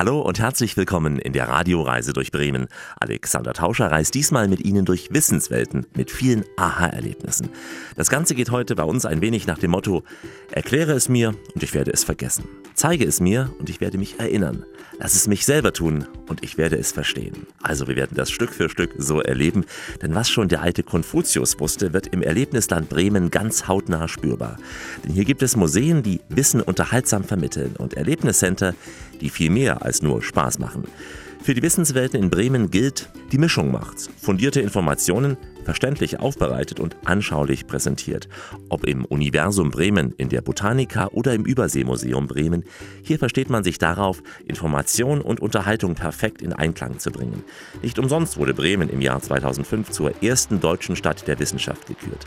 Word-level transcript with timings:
Hallo 0.00 0.22
und 0.22 0.38
herzlich 0.38 0.78
willkommen 0.78 1.18
in 1.18 1.34
der 1.34 1.50
Radioreise 1.50 2.14
durch 2.14 2.32
Bremen. 2.32 2.68
Alexander 2.98 3.52
Tauscher 3.52 3.90
reist 3.90 4.14
diesmal 4.14 4.48
mit 4.48 4.64
Ihnen 4.64 4.86
durch 4.86 5.12
Wissenswelten 5.12 5.84
mit 5.94 6.10
vielen 6.10 6.42
Aha-Erlebnissen. 6.56 7.50
Das 7.96 8.08
Ganze 8.08 8.34
geht 8.34 8.50
heute 8.50 8.74
bei 8.76 8.84
uns 8.84 9.04
ein 9.04 9.20
wenig 9.20 9.46
nach 9.46 9.58
dem 9.58 9.72
Motto: 9.72 10.02
Erkläre 10.52 10.92
es 10.92 11.10
mir 11.10 11.34
und 11.54 11.62
ich 11.62 11.74
werde 11.74 11.92
es 11.92 12.02
vergessen. 12.02 12.44
Zeige 12.72 13.04
es 13.04 13.20
mir 13.20 13.50
und 13.58 13.68
ich 13.68 13.82
werde 13.82 13.98
mich 13.98 14.18
erinnern. 14.18 14.64
Lass 14.98 15.14
es 15.14 15.28
mich 15.28 15.44
selber 15.44 15.74
tun 15.74 16.06
und 16.28 16.42
ich 16.42 16.56
werde 16.56 16.78
es 16.78 16.92
verstehen. 16.92 17.46
Also 17.62 17.86
wir 17.86 17.96
werden 17.96 18.14
das 18.14 18.30
Stück 18.30 18.54
für 18.54 18.70
Stück 18.70 18.94
so 18.96 19.20
erleben, 19.20 19.66
denn 20.00 20.14
was 20.14 20.30
schon 20.30 20.48
der 20.48 20.62
alte 20.62 20.82
Konfuzius 20.82 21.60
wusste, 21.60 21.92
wird 21.92 22.06
im 22.06 22.22
Erlebnisland 22.22 22.88
Bremen 22.88 23.30
ganz 23.30 23.68
hautnah 23.68 24.08
spürbar. 24.08 24.56
Denn 25.04 25.12
hier 25.12 25.26
gibt 25.26 25.42
es 25.42 25.56
Museen, 25.56 26.02
die 26.02 26.20
Wissen 26.30 26.62
unterhaltsam 26.62 27.24
vermitteln 27.24 27.74
und 27.76 27.94
Erlebniscenter, 27.94 28.74
die 29.20 29.28
viel 29.28 29.50
mehr 29.50 29.82
als 29.84 29.89
nur 30.02 30.22
Spaß 30.22 30.58
machen. 30.58 30.84
Für 31.42 31.54
die 31.54 31.62
Wissenswelten 31.62 32.22
in 32.22 32.28
Bremen 32.28 32.70
gilt, 32.70 33.08
die 33.32 33.38
Mischung 33.38 33.72
macht's. 33.72 34.10
Fundierte 34.20 34.60
Informationen, 34.60 35.38
verständlich 35.64 36.20
aufbereitet 36.20 36.80
und 36.80 36.96
anschaulich 37.04 37.66
präsentiert. 37.66 38.28
Ob 38.68 38.86
im 38.86 39.06
Universum 39.06 39.70
Bremen, 39.70 40.12
in 40.18 40.28
der 40.28 40.42
Botanika 40.42 41.06
oder 41.08 41.32
im 41.32 41.44
Überseemuseum 41.44 42.26
Bremen, 42.26 42.64
hier 43.02 43.18
versteht 43.18 43.48
man 43.48 43.64
sich 43.64 43.78
darauf, 43.78 44.22
Information 44.46 45.22
und 45.22 45.40
Unterhaltung 45.40 45.94
perfekt 45.94 46.42
in 46.42 46.52
Einklang 46.52 46.98
zu 46.98 47.10
bringen. 47.10 47.42
Nicht 47.82 47.98
umsonst 47.98 48.36
wurde 48.36 48.52
Bremen 48.52 48.90
im 48.90 49.00
Jahr 49.00 49.20
2005 49.22 49.90
zur 49.90 50.22
ersten 50.22 50.60
deutschen 50.60 50.94
Stadt 50.94 51.26
der 51.26 51.38
Wissenschaft 51.38 51.86
gekürt. 51.86 52.26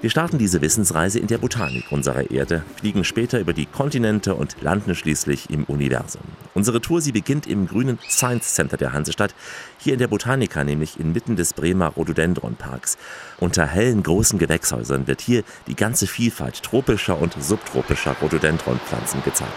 Wir 0.00 0.10
starten 0.10 0.38
diese 0.38 0.60
Wissensreise 0.60 1.18
in 1.18 1.26
der 1.26 1.38
Botanik 1.38 1.90
unserer 1.90 2.30
Erde, 2.30 2.62
fliegen 2.76 3.02
später 3.02 3.40
über 3.40 3.52
die 3.52 3.66
Kontinente 3.66 4.36
und 4.36 4.54
landen 4.60 4.94
schließlich 4.94 5.50
im 5.50 5.64
Universum. 5.64 6.22
Unsere 6.54 6.80
Tour, 6.80 7.00
sie 7.00 7.10
beginnt 7.10 7.48
im 7.48 7.66
grünen 7.66 7.98
Science 8.08 8.54
Center 8.54 8.76
der 8.76 8.92
Hansestadt, 8.92 9.34
hier 9.78 9.94
in 9.94 9.98
der 9.98 10.06
Botanika, 10.06 10.62
nämlich 10.62 11.00
inmitten 11.00 11.34
des 11.34 11.52
Bremer 11.52 11.88
Rhododendronparks. 11.88 12.96
Unter 13.40 13.66
hellen 13.66 14.04
großen 14.04 14.38
Gewächshäusern 14.38 15.08
wird 15.08 15.20
hier 15.20 15.42
die 15.66 15.74
ganze 15.74 16.06
Vielfalt 16.06 16.62
tropischer 16.62 17.20
und 17.20 17.34
subtropischer 17.42 18.14
Rhododendronpflanzen 18.22 19.24
gezeigt. 19.24 19.50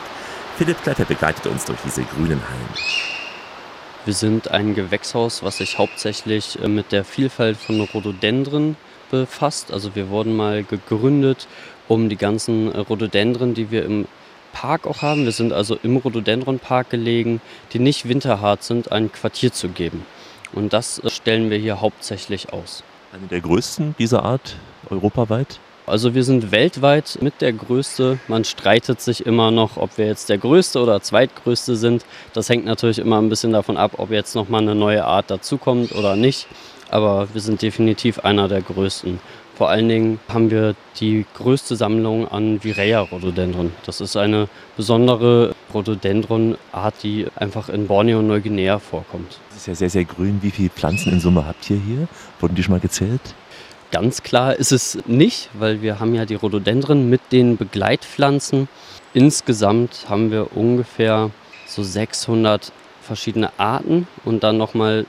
Philipp 0.58 0.81
Kleppe 0.81 1.06
begleitet 1.06 1.45
uns 1.45 1.66
durch 1.66 1.80
diese 1.86 2.02
grünen 2.02 2.42
Hallen. 2.50 3.12
Wir 4.06 4.16
sind 4.16 4.50
ein 4.50 4.73
Gewächshaus, 4.73 5.44
was 5.44 5.58
sich 5.58 5.78
hauptsächlich 5.78 6.58
äh, 6.59 6.67
mit 6.67 6.92
der 6.92 7.06
Vielfalt 7.06 7.58
von 7.58 7.80
Rhododendren 7.81 8.75
befasst. 9.12 9.72
Also 9.72 9.94
wir 9.95 10.09
wurden 10.09 10.36
mal 10.36 10.64
gegründet, 10.64 11.48
um 11.88 12.09
die 12.09 12.17
ganzen 12.17 12.70
Rhododendren, 12.70 13.53
die 13.53 13.70
wir 13.70 13.86
im 13.86 14.08
Park 14.53 14.88
auch 14.88 15.02
haben, 15.02 15.26
wir 15.26 15.31
sind 15.31 15.53
also 15.53 15.78
im 15.81 15.98
Rhododendronpark 15.98 16.90
gelegen, 16.90 17.42
die 17.73 17.80
nicht 17.80 18.08
winterhart 18.08 18.64
sind, 18.64 18.92
ein 18.92 19.12
Quartier 19.12 19.53
zu 19.53 19.70
geben. 19.70 20.06
Und 20.53 20.73
das 20.73 21.00
äh, 21.00 21.09
stellen 21.09 21.50
wir 21.50 21.58
hier 21.58 21.81
hauptsächlich 21.81 22.52
aus. 22.52 22.84
Eine 23.14 23.28
der 23.28 23.42
größten 23.42 23.95
dieser 23.98 24.23
Art 24.23 24.56
europaweit? 24.90 25.59
Also 25.88 26.14
wir 26.14 26.23
sind 26.23 26.52
weltweit 26.52 27.18
mit 27.22 27.42
der 27.42 27.52
größte. 27.53 28.20
Man 28.28 28.46
streitet 28.46 29.02
sich 29.02 29.25
immer 29.25 29.52
noch, 29.52 29.78
ob 29.78 29.98
wir 29.98 30.06
jetzt 30.06 30.30
der 30.30 30.38
größte 30.38 30.80
oder 30.80 31.02
zweitgrößte 31.02 31.75
sind. 31.75 32.06
Das 32.34 32.50
hängt 32.50 32.66
natürlich 32.66 33.00
immer 33.00 33.20
ein 33.20 33.30
bisschen 33.30 33.52
davon 33.52 33.78
ab, 33.78 33.94
ob 33.98 34.12
jetzt 34.12 34.36
nochmal 34.36 34.62
eine 34.62 34.75
neue 34.75 35.03
Art 35.03 35.31
dazukommt 35.31 35.94
oder 35.94 36.16
nicht 36.16 36.48
aber 36.92 37.28
wir 37.34 37.42
sind 37.42 37.61
definitiv 37.61 38.20
einer 38.20 38.47
der 38.47 38.61
größten. 38.61 39.20
Vor 39.56 39.70
allen 39.70 39.89
Dingen 39.89 40.20
haben 40.28 40.50
wir 40.50 40.75
die 41.00 41.25
größte 41.36 41.75
Sammlung 41.75 42.28
an 42.28 42.64
Virea-Rhododendron. 42.64 43.72
Das 43.86 44.02
ist 44.02 44.17
eine 44.17 44.47
besondere 44.75 45.56
Rhododendron-Art, 45.73 46.95
die 47.03 47.28
einfach 47.36 47.69
in 47.69 47.88
Borneo 47.88 48.19
und 48.19 48.28
Neuguinea 48.28 48.80
vorkommt. 48.80 49.39
Das 49.50 49.59
ist 49.59 49.67
ja 49.67 49.75
sehr, 49.75 49.89
sehr 49.89 50.06
grün. 50.06 50.39
Wie 50.42 50.52
viele 50.52 50.69
Pflanzen 50.69 51.14
in 51.14 51.19
Summe 51.19 51.45
habt 51.45 51.69
ihr 51.69 51.78
hier? 51.78 52.08
Wurden 52.39 52.56
die 52.56 52.64
schon 52.64 52.73
mal 52.73 52.80
gezählt? 52.80 53.22
Ganz 53.92 54.23
klar 54.23 54.56
ist 54.56 54.72
es 54.72 54.97
nicht, 55.06 55.50
weil 55.53 55.81
wir 55.81 56.00
haben 56.00 56.16
ja 56.16 56.25
die 56.25 56.35
Rhododendren 56.35 57.09
mit 57.09 57.22
den 57.31 57.58
Begleitpflanzen. 57.58 58.68
Insgesamt 59.13 60.06
haben 60.09 60.31
wir 60.31 60.56
ungefähr 60.56 61.29
so 61.68 61.84
600 61.84 62.72
verschiedene 63.02 63.52
Arten 63.59 64.08
und 64.23 64.44
dann 64.44 64.58
nochmal 64.58 65.06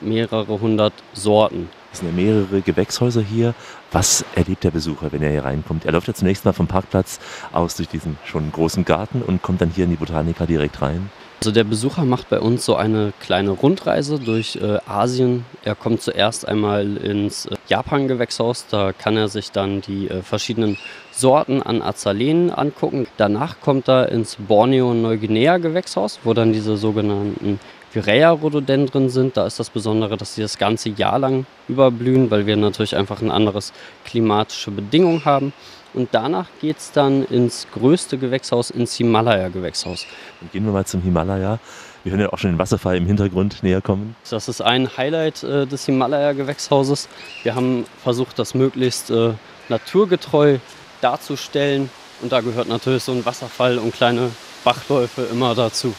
mehrere 0.00 0.60
hundert 0.60 0.92
Sorten. 1.12 1.68
Es 1.92 2.00
sind 2.00 2.08
ja 2.08 2.14
mehrere 2.14 2.60
Gewächshäuser 2.60 3.22
hier. 3.22 3.54
Was 3.90 4.24
erlebt 4.34 4.62
der 4.64 4.70
Besucher, 4.70 5.10
wenn 5.10 5.22
er 5.22 5.30
hier 5.30 5.44
reinkommt? 5.44 5.86
Er 5.86 5.92
läuft 5.92 6.08
ja 6.08 6.14
zunächst 6.14 6.44
mal 6.44 6.52
vom 6.52 6.66
Parkplatz 6.66 7.18
aus 7.52 7.76
durch 7.76 7.88
diesen 7.88 8.18
schon 8.24 8.52
großen 8.52 8.84
Garten 8.84 9.22
und 9.22 9.42
kommt 9.42 9.62
dann 9.62 9.70
hier 9.70 9.84
in 9.84 9.90
die 9.90 9.96
Botanika 9.96 10.44
direkt 10.44 10.82
rein. 10.82 11.10
Also 11.40 11.52
der 11.52 11.64
Besucher 11.64 12.04
macht 12.04 12.28
bei 12.30 12.40
uns 12.40 12.64
so 12.64 12.74
eine 12.74 13.12
kleine 13.20 13.50
Rundreise 13.50 14.18
durch 14.18 14.56
äh, 14.56 14.78
Asien. 14.86 15.46
Er 15.62 15.76
kommt 15.76 16.02
zuerst 16.02 16.46
einmal 16.48 16.96
ins 16.96 17.46
äh, 17.46 17.54
Japan-Gewächshaus. 17.68 18.66
Da 18.68 18.92
kann 18.92 19.16
er 19.16 19.28
sich 19.28 19.52
dann 19.52 19.80
die 19.80 20.10
äh, 20.10 20.22
verschiedenen 20.22 20.76
Sorten 21.12 21.62
an 21.62 21.80
Azalenen 21.80 22.50
angucken. 22.50 23.06
Danach 23.18 23.60
kommt 23.60 23.88
er 23.88 24.10
ins 24.10 24.36
Borneo-Neuguinea-Gewächshaus, 24.36 26.18
wo 26.24 26.34
dann 26.34 26.52
diese 26.52 26.76
sogenannten 26.76 27.60
Virea-Rhododendren 27.92 29.08
sind. 29.08 29.36
Da 29.36 29.46
ist 29.46 29.58
das 29.58 29.70
Besondere, 29.70 30.16
dass 30.16 30.34
sie 30.34 30.42
das 30.42 30.58
ganze 30.58 30.90
Jahr 30.90 31.18
lang 31.18 31.46
überblühen, 31.68 32.30
weil 32.30 32.46
wir 32.46 32.56
natürlich 32.56 32.96
einfach 32.96 33.22
ein 33.22 33.30
anderes 33.30 33.72
klimatische 34.04 34.70
Bedingungen 34.70 35.24
haben. 35.24 35.52
Und 35.94 36.10
danach 36.12 36.46
geht 36.60 36.78
es 36.78 36.92
dann 36.92 37.24
ins 37.24 37.66
größte 37.72 38.18
Gewächshaus, 38.18 38.70
ins 38.70 38.94
Himalaya-Gewächshaus. 38.96 40.06
Dann 40.40 40.50
gehen 40.52 40.64
wir 40.64 40.72
mal 40.72 40.84
zum 40.84 41.00
Himalaya. 41.02 41.58
Wir 42.04 42.12
hören 42.12 42.20
ja 42.20 42.32
auch 42.32 42.38
schon 42.38 42.52
den 42.52 42.58
Wasserfall 42.58 42.96
im 42.96 43.06
Hintergrund 43.06 43.62
näher 43.62 43.80
kommen. 43.80 44.14
Das 44.28 44.48
ist 44.48 44.60
ein 44.60 44.96
Highlight 44.96 45.42
äh, 45.42 45.66
des 45.66 45.86
Himalaya-Gewächshauses. 45.86 47.08
Wir 47.42 47.54
haben 47.54 47.86
versucht, 48.02 48.38
das 48.38 48.54
möglichst 48.54 49.10
äh, 49.10 49.32
naturgetreu 49.68 50.58
darzustellen. 51.00 51.90
Und 52.20 52.32
da 52.32 52.40
gehört 52.40 52.68
natürlich 52.68 53.02
so 53.02 53.12
ein 53.12 53.24
Wasserfall 53.24 53.78
und 53.78 53.94
kleine 53.94 54.30
Bachläufe 54.64 55.22
immer 55.22 55.54
dazu. 55.54 55.94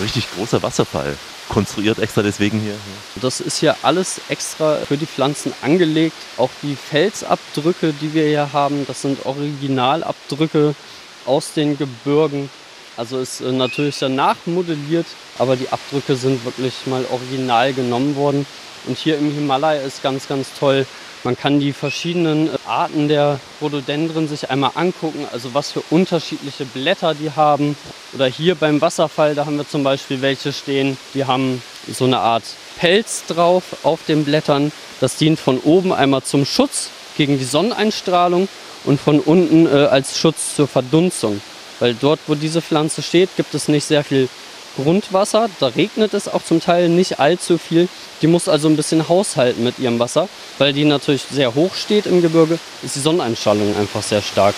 Richtig 0.00 0.26
großer 0.34 0.62
Wasserfall. 0.62 1.16
Konstruiert 1.48 1.98
extra 1.98 2.22
deswegen 2.22 2.60
hier. 2.60 2.74
Das 3.20 3.40
ist 3.40 3.58
hier 3.58 3.76
alles 3.82 4.20
extra 4.28 4.76
für 4.76 4.96
die 4.96 5.06
Pflanzen 5.06 5.52
angelegt. 5.62 6.16
Auch 6.36 6.50
die 6.62 6.76
Felsabdrücke, 6.76 7.92
die 8.00 8.14
wir 8.14 8.26
hier 8.26 8.52
haben, 8.52 8.86
das 8.86 9.02
sind 9.02 9.26
Originalabdrücke 9.26 10.74
aus 11.26 11.52
den 11.52 11.76
Gebirgen. 11.76 12.48
Also 12.96 13.18
ist 13.18 13.40
äh, 13.40 13.52
natürlich 13.52 13.98
danach 13.98 14.36
modelliert, 14.46 15.06
aber 15.38 15.56
die 15.56 15.68
Abdrücke 15.68 16.16
sind 16.16 16.44
wirklich 16.44 16.74
mal 16.86 17.04
original 17.10 17.72
genommen 17.72 18.16
worden. 18.16 18.46
Und 18.86 18.96
hier 18.96 19.18
im 19.18 19.32
Himalaya 19.32 19.82
ist 19.82 20.02
ganz, 20.02 20.26
ganz 20.28 20.48
toll, 20.58 20.86
man 21.22 21.36
kann 21.36 21.60
die 21.60 21.72
verschiedenen 21.72 22.48
Arten 22.66 23.08
der 23.08 23.38
Rhododendren 23.60 24.26
sich 24.26 24.50
einmal 24.50 24.70
angucken, 24.74 25.26
also 25.32 25.52
was 25.52 25.70
für 25.70 25.82
unterschiedliche 25.90 26.64
Blätter 26.64 27.14
die 27.14 27.30
haben. 27.30 27.76
Oder 28.14 28.26
hier 28.26 28.54
beim 28.54 28.80
Wasserfall, 28.80 29.34
da 29.34 29.44
haben 29.44 29.58
wir 29.58 29.68
zum 29.68 29.84
Beispiel 29.84 30.22
welche 30.22 30.52
stehen, 30.52 30.96
die 31.14 31.26
haben 31.26 31.62
so 31.86 32.04
eine 32.04 32.18
Art 32.18 32.44
Pelz 32.78 33.24
drauf 33.26 33.64
auf 33.82 34.00
den 34.06 34.24
Blättern. 34.24 34.72
Das 35.00 35.16
dient 35.16 35.38
von 35.38 35.58
oben 35.58 35.92
einmal 35.92 36.22
zum 36.22 36.46
Schutz 36.46 36.90
gegen 37.16 37.38
die 37.38 37.44
Sonneneinstrahlung 37.44 38.48
und 38.84 38.98
von 38.98 39.20
unten 39.20 39.66
äh, 39.66 39.86
als 39.86 40.18
Schutz 40.18 40.56
zur 40.56 40.68
Verdunstung. 40.68 41.40
Weil 41.80 41.94
dort, 41.94 42.20
wo 42.26 42.34
diese 42.34 42.62
Pflanze 42.62 43.02
steht, 43.02 43.30
gibt 43.36 43.54
es 43.54 43.68
nicht 43.68 43.84
sehr 43.84 44.04
viel 44.04 44.28
Grundwasser. 44.82 45.48
Da 45.60 45.68
regnet 45.68 46.14
es 46.14 46.28
auch 46.28 46.42
zum 46.42 46.60
Teil 46.60 46.88
nicht 46.88 47.20
allzu 47.20 47.58
viel. 47.58 47.88
Die 48.22 48.26
muss 48.26 48.48
also 48.48 48.68
ein 48.68 48.76
bisschen 48.76 49.08
haushalten 49.08 49.64
mit 49.64 49.78
ihrem 49.78 49.98
Wasser, 49.98 50.28
weil 50.58 50.72
die 50.72 50.84
natürlich 50.84 51.22
sehr 51.30 51.54
hoch 51.54 51.74
steht 51.74 52.06
im 52.06 52.22
Gebirge, 52.22 52.58
ist 52.82 52.96
die 52.96 53.00
Sonneneinstrahlung 53.00 53.76
einfach 53.76 54.02
sehr 54.02 54.22
stark. 54.22 54.54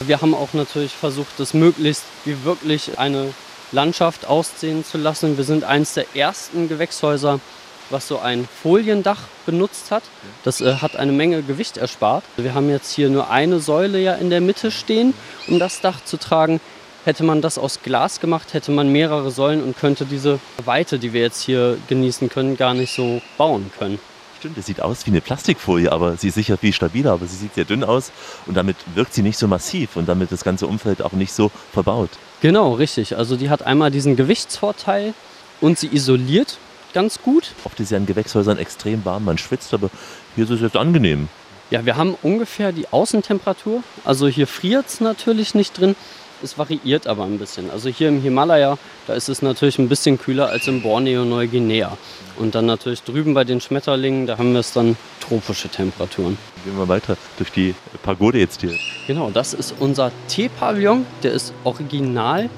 Wir 0.00 0.20
haben 0.20 0.34
auch 0.34 0.52
natürlich 0.52 0.92
versucht, 0.92 1.38
das 1.38 1.54
möglichst 1.54 2.04
wie 2.24 2.44
wirklich 2.44 2.98
eine 2.98 3.34
Landschaft 3.72 4.26
aussehen 4.26 4.84
zu 4.84 4.96
lassen. 4.96 5.36
Wir 5.36 5.44
sind 5.44 5.64
eines 5.64 5.94
der 5.94 6.06
ersten 6.14 6.68
Gewächshäuser, 6.68 7.40
was 7.90 8.08
so 8.08 8.18
ein 8.18 8.46
Foliendach 8.62 9.20
benutzt 9.46 9.90
hat. 9.90 10.02
Das 10.44 10.60
äh, 10.60 10.76
hat 10.76 10.96
eine 10.96 11.12
Menge 11.12 11.42
Gewicht 11.42 11.76
erspart. 11.76 12.24
Wir 12.36 12.54
haben 12.54 12.68
jetzt 12.68 12.92
hier 12.94 13.10
nur 13.10 13.30
eine 13.30 13.60
Säule 13.60 14.00
ja 14.00 14.14
in 14.14 14.30
der 14.30 14.40
Mitte 14.40 14.70
stehen, 14.70 15.14
um 15.46 15.58
das 15.58 15.80
Dach 15.80 16.04
zu 16.04 16.16
tragen. 16.16 16.60
Hätte 17.04 17.24
man 17.24 17.40
das 17.40 17.58
aus 17.58 17.80
Glas 17.82 18.20
gemacht, 18.20 18.52
hätte 18.52 18.70
man 18.70 18.92
mehrere 18.92 19.30
Säulen 19.30 19.62
und 19.62 19.78
könnte 19.78 20.04
diese 20.04 20.40
Weite, 20.64 20.98
die 20.98 21.12
wir 21.12 21.22
jetzt 21.22 21.42
hier 21.42 21.78
genießen 21.88 22.28
können, 22.28 22.56
gar 22.56 22.74
nicht 22.74 22.94
so 22.94 23.22
bauen 23.38 23.70
können. 23.78 23.98
Stimmt, 24.38 24.58
es 24.58 24.66
sieht 24.66 24.80
aus 24.80 25.04
wie 25.04 25.10
eine 25.10 25.20
Plastikfolie, 25.20 25.90
aber 25.90 26.16
sie 26.16 26.28
ist 26.28 26.34
sicher 26.34 26.56
viel 26.56 26.72
stabiler, 26.72 27.12
aber 27.12 27.26
sie 27.26 27.36
sieht 27.36 27.54
sehr 27.54 27.64
dünn 27.64 27.82
aus 27.82 28.12
und 28.46 28.56
damit 28.56 28.76
wirkt 28.94 29.12
sie 29.12 29.22
nicht 29.22 29.36
so 29.36 29.48
massiv 29.48 29.96
und 29.96 30.08
damit 30.08 30.30
das 30.30 30.44
ganze 30.44 30.68
Umfeld 30.68 31.02
auch 31.02 31.12
nicht 31.12 31.32
so 31.32 31.50
verbaut. 31.72 32.10
Genau, 32.40 32.74
richtig. 32.74 33.16
Also 33.16 33.36
die 33.36 33.50
hat 33.50 33.62
einmal 33.62 33.90
diesen 33.90 34.14
Gewichtsvorteil 34.14 35.14
und 35.60 35.78
sie 35.78 35.88
isoliert 35.88 36.58
ganz 36.92 37.20
gut. 37.22 37.52
Oft 37.64 37.78
ist 37.80 37.90
ja 37.90 37.98
in 37.98 38.06
Gewächshäusern 38.06 38.58
extrem 38.58 39.04
warm, 39.04 39.24
man 39.24 39.38
schwitzt, 39.38 39.72
aber 39.74 39.90
hier 40.34 40.44
ist 40.44 40.50
es 40.50 40.60
jetzt 40.60 40.76
angenehm. 40.76 41.28
Ja, 41.70 41.84
wir 41.84 41.96
haben 41.96 42.16
ungefähr 42.22 42.72
die 42.72 42.88
Außentemperatur. 42.88 43.82
Also 44.04 44.26
hier 44.26 44.46
friert 44.46 44.86
es 44.86 45.00
natürlich 45.00 45.54
nicht 45.54 45.78
drin. 45.78 45.96
Es 46.42 46.56
variiert 46.56 47.06
aber 47.06 47.24
ein 47.24 47.38
bisschen. 47.38 47.70
Also 47.70 47.88
hier 47.88 48.08
im 48.08 48.22
Himalaya, 48.22 48.78
da 49.06 49.14
ist 49.14 49.28
es 49.28 49.42
natürlich 49.42 49.78
ein 49.78 49.88
bisschen 49.88 50.18
kühler 50.18 50.48
als 50.48 50.68
in 50.68 50.82
Borneo, 50.82 51.24
Neuguinea. 51.24 51.98
Und 52.36 52.54
dann 52.54 52.64
natürlich 52.64 53.02
drüben 53.02 53.34
bei 53.34 53.42
den 53.42 53.60
Schmetterlingen, 53.60 54.26
da 54.26 54.38
haben 54.38 54.52
wir 54.52 54.60
es 54.60 54.72
dann 54.72 54.96
tropische 55.20 55.68
Temperaturen. 55.68 56.38
Gehen 56.64 56.78
wir 56.78 56.88
weiter 56.88 57.16
durch 57.38 57.50
die 57.50 57.74
Pagode 58.02 58.38
jetzt 58.38 58.60
hier. 58.60 58.74
Genau, 59.08 59.30
das 59.30 59.52
ist 59.52 59.74
unser 59.80 60.12
Teepavillon. 60.28 61.06
Der 61.24 61.32
ist 61.32 61.52
original. 61.64 62.48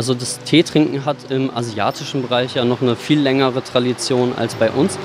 Also 0.00 0.14
das 0.14 0.38
Teetrinken 0.38 1.04
hat 1.04 1.30
im 1.30 1.54
asiatischen 1.54 2.22
Bereich 2.22 2.54
ja 2.54 2.64
noch 2.64 2.80
eine 2.80 2.96
viel 2.96 3.20
längere 3.20 3.62
Tradition 3.62 4.32
als 4.34 4.54
bei 4.54 4.70
uns. 4.70 4.98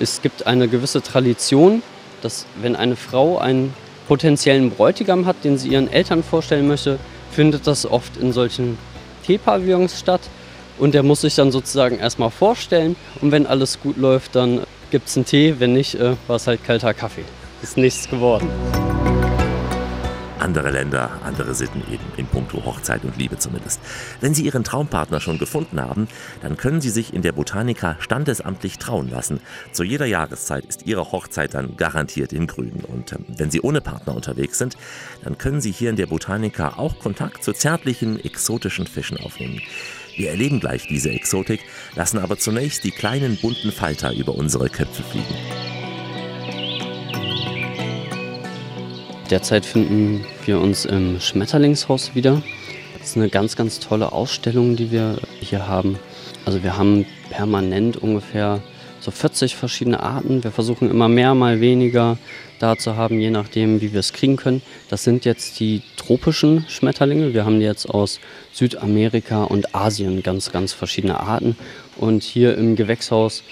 Es 0.00 0.22
gibt 0.22 0.44
eine 0.44 0.66
gewisse 0.66 1.02
Tradition, 1.02 1.84
dass 2.20 2.46
wenn 2.60 2.74
eine 2.74 2.96
Frau 2.96 3.38
einen 3.38 3.72
potenziellen 4.08 4.70
Bräutigam 4.72 5.24
hat, 5.26 5.44
den 5.44 5.56
sie 5.56 5.68
ihren 5.68 5.88
Eltern 5.88 6.24
vorstellen 6.24 6.66
möchte, 6.66 6.98
findet 7.30 7.68
das 7.68 7.86
oft 7.86 8.16
in 8.16 8.32
solchen 8.32 8.76
Teepavillons 9.24 10.00
statt. 10.00 10.22
Und 10.78 10.94
der 10.94 11.04
muss 11.04 11.20
sich 11.20 11.36
dann 11.36 11.52
sozusagen 11.52 12.00
erstmal 12.00 12.30
vorstellen. 12.30 12.96
Und 13.20 13.30
wenn 13.30 13.46
alles 13.46 13.78
gut 13.80 13.96
läuft, 13.96 14.34
dann 14.34 14.62
gibt 14.90 15.06
es 15.06 15.16
einen 15.16 15.26
Tee. 15.26 15.54
Wenn 15.60 15.74
nicht, 15.74 15.94
äh, 15.94 16.16
war 16.26 16.34
es 16.34 16.48
halt 16.48 16.64
kalter 16.64 16.92
Kaffee. 16.92 17.22
Ist 17.66 17.76
nichts 17.76 18.08
geworden. 18.08 18.48
Andere 20.38 20.70
Länder, 20.70 21.10
andere 21.24 21.52
Sitten 21.52 21.82
eben, 21.92 22.04
in 22.16 22.28
puncto 22.28 22.64
Hochzeit 22.64 23.02
und 23.04 23.16
Liebe 23.16 23.38
zumindest. 23.38 23.80
Wenn 24.20 24.34
Sie 24.34 24.44
Ihren 24.44 24.62
Traumpartner 24.62 25.18
schon 25.18 25.38
gefunden 25.38 25.80
haben, 25.80 26.06
dann 26.42 26.56
können 26.56 26.80
Sie 26.80 26.90
sich 26.90 27.12
in 27.12 27.22
der 27.22 27.32
Botanica 27.32 27.96
standesamtlich 27.98 28.78
trauen 28.78 29.10
lassen. 29.10 29.40
Zu 29.72 29.82
jeder 29.82 30.06
Jahreszeit 30.06 30.64
ist 30.64 30.86
Ihre 30.86 31.10
Hochzeit 31.10 31.54
dann 31.54 31.76
garantiert 31.76 32.32
in 32.32 32.46
Grün. 32.46 32.84
Und 32.86 33.10
äh, 33.10 33.16
wenn 33.36 33.50
Sie 33.50 33.60
ohne 33.60 33.80
Partner 33.80 34.14
unterwegs 34.14 34.58
sind, 34.58 34.76
dann 35.24 35.36
können 35.36 35.60
Sie 35.60 35.72
hier 35.72 35.90
in 35.90 35.96
der 35.96 36.06
Botanica 36.06 36.74
auch 36.76 37.00
Kontakt 37.00 37.42
zu 37.42 37.52
zärtlichen, 37.52 38.24
exotischen 38.24 38.86
Fischen 38.86 39.18
aufnehmen. 39.18 39.60
Wir 40.16 40.30
erleben 40.30 40.60
gleich 40.60 40.86
diese 40.86 41.10
Exotik, 41.10 41.62
lassen 41.96 42.20
aber 42.20 42.38
zunächst 42.38 42.84
die 42.84 42.92
kleinen 42.92 43.36
bunten 43.38 43.72
Falter 43.72 44.14
über 44.14 44.36
unsere 44.36 44.68
Köpfe 44.68 45.02
fliegen. 45.02 45.34
Derzeit 49.30 49.66
finden 49.66 50.24
wir 50.44 50.60
uns 50.60 50.84
im 50.84 51.18
Schmetterlingshaus 51.18 52.14
wieder. 52.14 52.42
Das 52.98 53.08
ist 53.08 53.16
eine 53.16 53.28
ganz, 53.28 53.56
ganz 53.56 53.80
tolle 53.80 54.12
Ausstellung, 54.12 54.76
die 54.76 54.92
wir 54.92 55.18
hier 55.40 55.66
haben. 55.66 55.98
Also 56.44 56.62
wir 56.62 56.76
haben 56.76 57.06
permanent 57.30 57.96
ungefähr 57.96 58.62
so 59.00 59.10
40 59.10 59.56
verschiedene 59.56 60.00
Arten. 60.00 60.44
Wir 60.44 60.52
versuchen 60.52 60.88
immer 60.88 61.08
mehr, 61.08 61.34
mal 61.34 61.60
weniger 61.60 62.18
da 62.60 62.76
zu 62.76 62.96
haben, 62.96 63.18
je 63.20 63.30
nachdem, 63.30 63.80
wie 63.80 63.92
wir 63.92 64.00
es 64.00 64.12
kriegen 64.12 64.36
können. 64.36 64.62
Das 64.88 65.02
sind 65.02 65.24
jetzt 65.24 65.58
die 65.58 65.82
tropischen 65.96 66.64
Schmetterlinge. 66.68 67.34
Wir 67.34 67.44
haben 67.44 67.60
jetzt 67.60 67.90
aus 67.90 68.20
Südamerika 68.52 69.42
und 69.42 69.74
Asien 69.74 70.22
ganz, 70.22 70.52
ganz 70.52 70.72
verschiedene 70.72 71.18
Arten. 71.18 71.56
Und 71.96 72.22
hier 72.22 72.56
im 72.56 72.76
Gewächshaus 72.76 73.42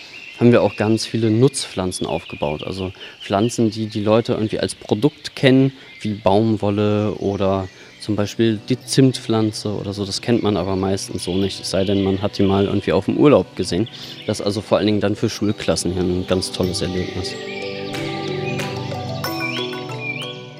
haben 0.44 0.52
wir 0.52 0.62
auch 0.62 0.76
ganz 0.76 1.06
viele 1.06 1.30
Nutzpflanzen 1.30 2.06
aufgebaut. 2.06 2.64
Also 2.64 2.92
Pflanzen, 3.22 3.70
die 3.70 3.86
die 3.86 4.02
Leute 4.02 4.34
irgendwie 4.34 4.60
als 4.60 4.74
Produkt 4.74 5.34
kennen, 5.34 5.72
wie 6.02 6.12
Baumwolle 6.12 7.14
oder 7.14 7.66
zum 7.98 8.14
Beispiel 8.14 8.60
die 8.68 8.78
Zimtpflanze 8.78 9.70
oder 9.70 9.94
so. 9.94 10.04
Das 10.04 10.20
kennt 10.20 10.42
man 10.42 10.58
aber 10.58 10.76
meistens 10.76 11.24
so 11.24 11.34
nicht, 11.34 11.62
es 11.62 11.70
sei 11.70 11.84
denn, 11.84 12.04
man 12.04 12.20
hat 12.20 12.36
die 12.36 12.42
mal 12.42 12.66
irgendwie 12.66 12.92
auf 12.92 13.06
dem 13.06 13.16
Urlaub 13.16 13.56
gesehen. 13.56 13.88
Das 14.26 14.40
ist 14.40 14.44
also 14.44 14.60
vor 14.60 14.76
allen 14.76 14.86
Dingen 14.86 15.00
dann 15.00 15.16
für 15.16 15.30
Schulklassen 15.30 15.94
hier 15.94 16.02
ein 16.02 16.26
ganz 16.26 16.52
tolles 16.52 16.82
Erlebnis. 16.82 17.34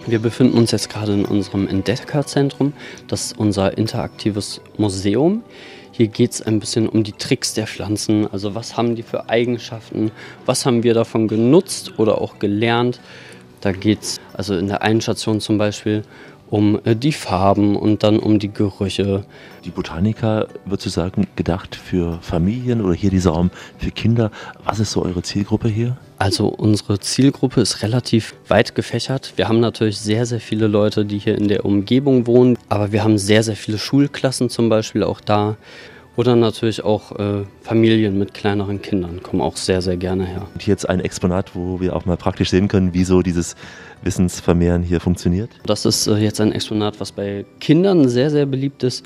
Wir 0.07 0.19
befinden 0.19 0.57
uns 0.57 0.71
jetzt 0.71 0.89
gerade 0.89 1.13
in 1.13 1.27
unserem 1.27 1.69
Entdeckerzentrum. 1.69 2.73
Das 3.07 3.27
ist 3.27 3.39
unser 3.39 3.77
interaktives 3.77 4.63
Museum. 4.79 5.43
Hier 5.97 6.09
geht 6.09 6.33
es 6.33 6.43
ein 6.43 6.59
bisschen 6.59 6.89
um 6.89 7.05
die 7.05 7.13
Tricks 7.13 7.55
der 7.55 7.69
Pflanzen. 7.69 8.27
Also 8.33 8.57
was 8.57 8.77
haben 8.77 8.97
die 8.97 9.05
für 9.05 9.29
Eigenschaften? 9.29 10.11
Was 10.45 10.67
haben 10.67 10.83
wir 10.83 10.93
davon 10.93 11.29
genutzt 11.29 11.93
oder 11.99 12.21
auch 12.21 12.41
gelernt? 12.41 12.99
Da 13.61 13.71
geht 13.71 14.03
es 14.03 14.21
also 14.33 14.57
in 14.57 14.67
der 14.67 14.83
einen 14.83 15.01
Station 15.01 15.41
zum 15.41 15.57
Beispiel 15.57 16.03
um 16.55 16.79
äh, 16.85 16.95
die 16.95 17.11
Farben 17.11 17.75
und 17.75 18.05
dann 18.05 18.21
um 18.21 18.39
die 18.39 18.53
Gerüche. 18.53 19.25
Die 19.65 19.71
Botanica, 19.71 20.47
würdest 20.65 20.87
du 20.87 20.91
sagen, 20.91 21.27
gedacht 21.35 21.75
für 21.75 22.21
Familien 22.23 22.81
oder 22.81 22.95
hier 22.95 23.11
dieser 23.11 23.31
Raum 23.31 23.51
für 23.79 23.91
Kinder. 23.91 24.31
Was 24.65 24.79
ist 24.79 24.93
so 24.93 25.05
eure 25.05 25.23
Zielgruppe 25.23 25.67
hier? 25.67 25.97
Also 26.17 26.47
unsere 26.47 27.01
Zielgruppe 27.01 27.61
ist 27.61 27.83
relativ 27.83 28.37
weit 28.47 28.77
gefächert. 28.77 29.33
Wir 29.35 29.49
haben 29.49 29.59
natürlich 29.59 29.99
sehr, 29.99 30.27
sehr 30.27 30.39
viele 30.39 30.69
Leute, 30.69 31.05
die 31.05 31.19
hier 31.19 31.37
in 31.37 31.49
der 31.49 31.65
Umgebung 31.65 32.29
wohnen, 32.29 32.57
aber 32.69 32.93
wir 32.93 33.03
haben 33.03 33.19
sehr, 33.19 33.43
sehr 33.43 33.57
viele 33.57 33.79
Schulklassen 33.79 34.49
zum 34.49 34.69
Beispiel 34.69 35.03
auch 35.03 35.21
da. 35.21 35.57
Oder 36.17 36.37
natürlich 36.37 36.85
auch 36.85 37.19
äh, 37.19 37.43
Familien 37.63 38.17
mit 38.17 38.35
kleineren 38.35 38.81
Kindern 38.81 39.21
kommen 39.25 39.43
auch 39.43 39.57
sehr, 39.57 39.83
sehr 39.83 39.97
gerne 39.97 40.25
her. 40.25 40.47
Und 40.55 40.65
jetzt 40.65 40.89
ein 40.89 41.01
Exponat, 41.01 41.57
wo 41.57 41.81
wir 41.81 41.97
auch 41.97 42.05
mal 42.05 42.17
praktisch 42.17 42.51
sehen 42.51 42.69
können, 42.69 42.95
wie 42.95 43.03
so 43.03 43.23
dieses 43.23 43.57
Wissensvermehren 44.05 44.83
hier 44.83 45.01
funktioniert. 45.01 45.51
Das 45.67 45.85
ist 45.85 46.07
äh, 46.07 46.17
jetzt 46.17 46.41
ein 46.41 46.53
Exponat, 46.53 47.01
was 47.01 47.13
bei 47.13 47.45
Kindern 47.61 48.09
sehr, 48.09 48.31
sehr 48.31 48.47
beliebt 48.47 48.83
ist. 48.83 49.05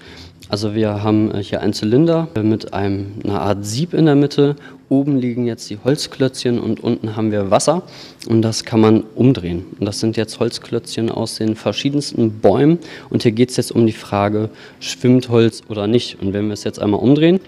Also 0.48 0.74
wir 0.74 1.02
haben 1.02 1.30
äh, 1.30 1.42
hier 1.42 1.60
einen 1.60 1.72
Zylinder 1.72 2.28
mit 2.42 2.72
einem, 2.72 3.14
einer 3.24 3.40
Art 3.40 3.64
Sieb 3.64 3.92
in 3.94 4.06
der 4.06 4.14
Mitte. 4.14 4.56
Oben 4.88 5.18
liegen 5.18 5.46
jetzt 5.46 5.68
die 5.68 5.78
Holzklötzchen 5.84 6.58
und 6.58 6.80
unten 6.80 7.14
haben 7.14 7.30
wir 7.30 7.50
Wasser 7.50 7.82
und 8.26 8.40
das 8.40 8.64
kann 8.64 8.80
man 8.80 9.02
umdrehen. 9.14 9.66
Und 9.78 9.84
das 9.84 10.00
sind 10.00 10.16
jetzt 10.16 10.40
Holzklötzchen 10.40 11.10
aus 11.10 11.36
den 11.36 11.56
verschiedensten 11.56 12.40
Bäumen 12.40 12.78
und 13.10 13.22
hier 13.22 13.32
geht 13.32 13.50
es 13.50 13.58
jetzt 13.58 13.72
um 13.72 13.86
die 13.86 13.92
Frage, 13.92 14.48
schwimmt 14.80 15.28
Holz 15.28 15.62
oder 15.68 15.86
nicht. 15.86 16.18
Und 16.22 16.32
wenn 16.32 16.46
wir 16.46 16.54
es 16.54 16.64
jetzt 16.64 16.80
einmal 16.80 17.00
umdrehen, 17.00 17.40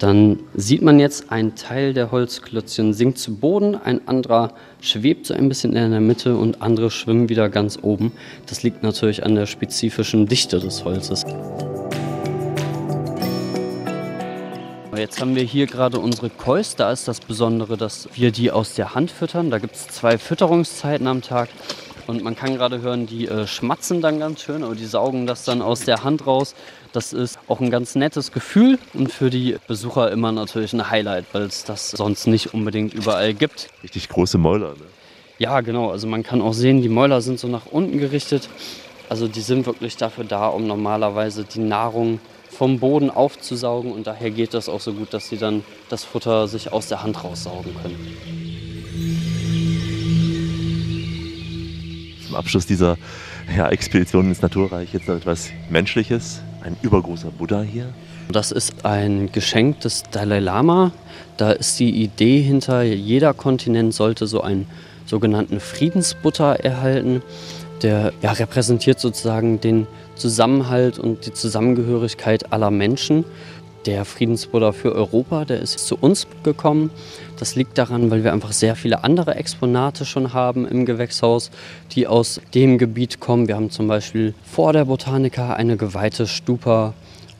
dann 0.00 0.40
sieht 0.54 0.82
man 0.82 0.98
jetzt, 0.98 1.30
ein 1.30 1.54
Teil 1.54 1.94
der 1.94 2.10
Holzklötzchen 2.10 2.92
sinkt 2.92 3.18
zu 3.18 3.36
Boden, 3.36 3.76
ein 3.76 4.06
anderer 4.08 4.52
schwebt 4.80 5.26
so 5.26 5.34
ein 5.34 5.48
bisschen 5.48 5.74
in 5.74 5.90
der 5.90 6.00
Mitte 6.00 6.36
und 6.36 6.62
andere 6.62 6.90
schwimmen 6.90 7.28
wieder 7.28 7.48
ganz 7.48 7.78
oben. 7.80 8.12
Das 8.46 8.62
liegt 8.62 8.82
natürlich 8.82 9.24
an 9.24 9.34
der 9.34 9.46
spezifischen 9.46 10.26
Dichte 10.26 10.58
des 10.58 10.84
Holzes. 10.84 11.24
Jetzt 14.96 15.20
haben 15.20 15.34
wir 15.34 15.42
hier 15.42 15.66
gerade 15.66 15.98
unsere 15.98 16.30
Kois. 16.30 16.76
Da 16.76 16.90
ist 16.92 17.08
das 17.08 17.20
Besondere, 17.20 17.76
dass 17.76 18.08
wir 18.14 18.30
die 18.30 18.50
aus 18.50 18.74
der 18.74 18.94
Hand 18.94 19.10
füttern. 19.10 19.50
Da 19.50 19.58
gibt 19.58 19.74
es 19.74 19.88
zwei 19.88 20.18
Fütterungszeiten 20.18 21.06
am 21.06 21.20
Tag. 21.20 21.48
Und 22.06 22.22
man 22.22 22.36
kann 22.36 22.54
gerade 22.54 22.80
hören, 22.80 23.06
die 23.06 23.26
äh, 23.26 23.46
schmatzen 23.46 24.00
dann 24.00 24.18
ganz 24.18 24.42
schön, 24.42 24.62
aber 24.62 24.74
die 24.74 24.84
saugen 24.84 25.26
das 25.26 25.44
dann 25.44 25.62
aus 25.62 25.80
der 25.80 26.04
Hand 26.04 26.26
raus. 26.26 26.54
Das 26.94 27.12
ist 27.12 27.40
auch 27.48 27.60
ein 27.60 27.72
ganz 27.72 27.96
nettes 27.96 28.30
Gefühl 28.30 28.78
und 28.92 29.10
für 29.10 29.28
die 29.28 29.56
Besucher 29.66 30.12
immer 30.12 30.30
natürlich 30.30 30.72
ein 30.74 30.90
Highlight, 30.90 31.24
weil 31.32 31.42
es 31.42 31.64
das 31.64 31.90
sonst 31.90 32.28
nicht 32.28 32.54
unbedingt 32.54 32.94
überall 32.94 33.34
gibt. 33.34 33.66
Richtig 33.82 34.08
große 34.08 34.38
Mäuler, 34.38 34.74
ne? 34.74 34.84
Ja, 35.40 35.60
genau. 35.60 35.90
Also 35.90 36.06
man 36.06 36.22
kann 36.22 36.40
auch 36.40 36.52
sehen, 36.52 36.82
die 36.82 36.88
Mäuler 36.88 37.20
sind 37.20 37.40
so 37.40 37.48
nach 37.48 37.66
unten 37.66 37.98
gerichtet. 37.98 38.48
Also 39.08 39.26
die 39.26 39.40
sind 39.40 39.66
wirklich 39.66 39.96
dafür 39.96 40.22
da, 40.22 40.46
um 40.46 40.68
normalerweise 40.68 41.42
die 41.42 41.58
Nahrung 41.58 42.20
vom 42.48 42.78
Boden 42.78 43.10
aufzusaugen 43.10 43.90
und 43.90 44.06
daher 44.06 44.30
geht 44.30 44.54
das 44.54 44.68
auch 44.68 44.80
so 44.80 44.92
gut, 44.92 45.12
dass 45.12 45.28
sie 45.28 45.36
dann 45.36 45.64
das 45.88 46.04
Futter 46.04 46.46
sich 46.46 46.72
aus 46.72 46.86
der 46.86 47.02
Hand 47.02 47.24
raussaugen 47.24 47.74
können. 47.82 48.16
Zum 52.24 52.36
Abschluss 52.36 52.66
dieser 52.66 52.98
ja, 53.56 53.68
Expedition 53.68 54.28
ins 54.28 54.42
Naturreich 54.42 54.92
jetzt 54.92 55.08
noch 55.08 55.16
etwas 55.16 55.50
Menschliches. 55.70 56.40
Ein 56.64 56.78
übergroßer 56.80 57.30
Buddha 57.30 57.60
hier. 57.60 57.92
Das 58.32 58.50
ist 58.50 58.86
ein 58.86 59.30
Geschenk 59.30 59.80
des 59.80 60.02
Dalai 60.10 60.38
Lama. 60.38 60.92
Da 61.36 61.52
ist 61.52 61.78
die 61.78 61.90
Idee 61.90 62.40
hinter, 62.40 62.82
jeder 62.82 63.34
Kontinent 63.34 63.92
sollte 63.92 64.26
so 64.26 64.40
einen 64.40 64.66
sogenannten 65.04 65.60
Friedensbuddha 65.60 66.54
erhalten. 66.54 67.20
Der 67.82 68.14
ja, 68.22 68.32
repräsentiert 68.32 68.98
sozusagen 68.98 69.60
den 69.60 69.86
Zusammenhalt 70.14 70.98
und 70.98 71.26
die 71.26 71.34
Zusammengehörigkeit 71.34 72.50
aller 72.50 72.70
Menschen. 72.70 73.26
Der 73.86 74.06
Friedensbuddha 74.06 74.72
für 74.72 74.94
Europa, 74.94 75.44
der 75.44 75.60
ist 75.60 75.78
zu 75.78 75.98
uns 76.00 76.26
gekommen. 76.42 76.90
Das 77.38 77.54
liegt 77.54 77.76
daran, 77.76 78.10
weil 78.10 78.24
wir 78.24 78.32
einfach 78.32 78.52
sehr 78.52 78.76
viele 78.76 79.04
andere 79.04 79.34
Exponate 79.34 80.06
schon 80.06 80.32
haben 80.32 80.66
im 80.66 80.86
Gewächshaus, 80.86 81.50
die 81.92 82.06
aus 82.06 82.40
dem 82.54 82.78
Gebiet 82.78 83.20
kommen. 83.20 83.46
Wir 83.46 83.56
haben 83.56 83.70
zum 83.70 83.86
Beispiel 83.86 84.32
vor 84.42 84.72
der 84.72 84.86
Botanica 84.86 85.52
eine 85.52 85.76
geweihte 85.76 86.26
Stupa 86.26 86.94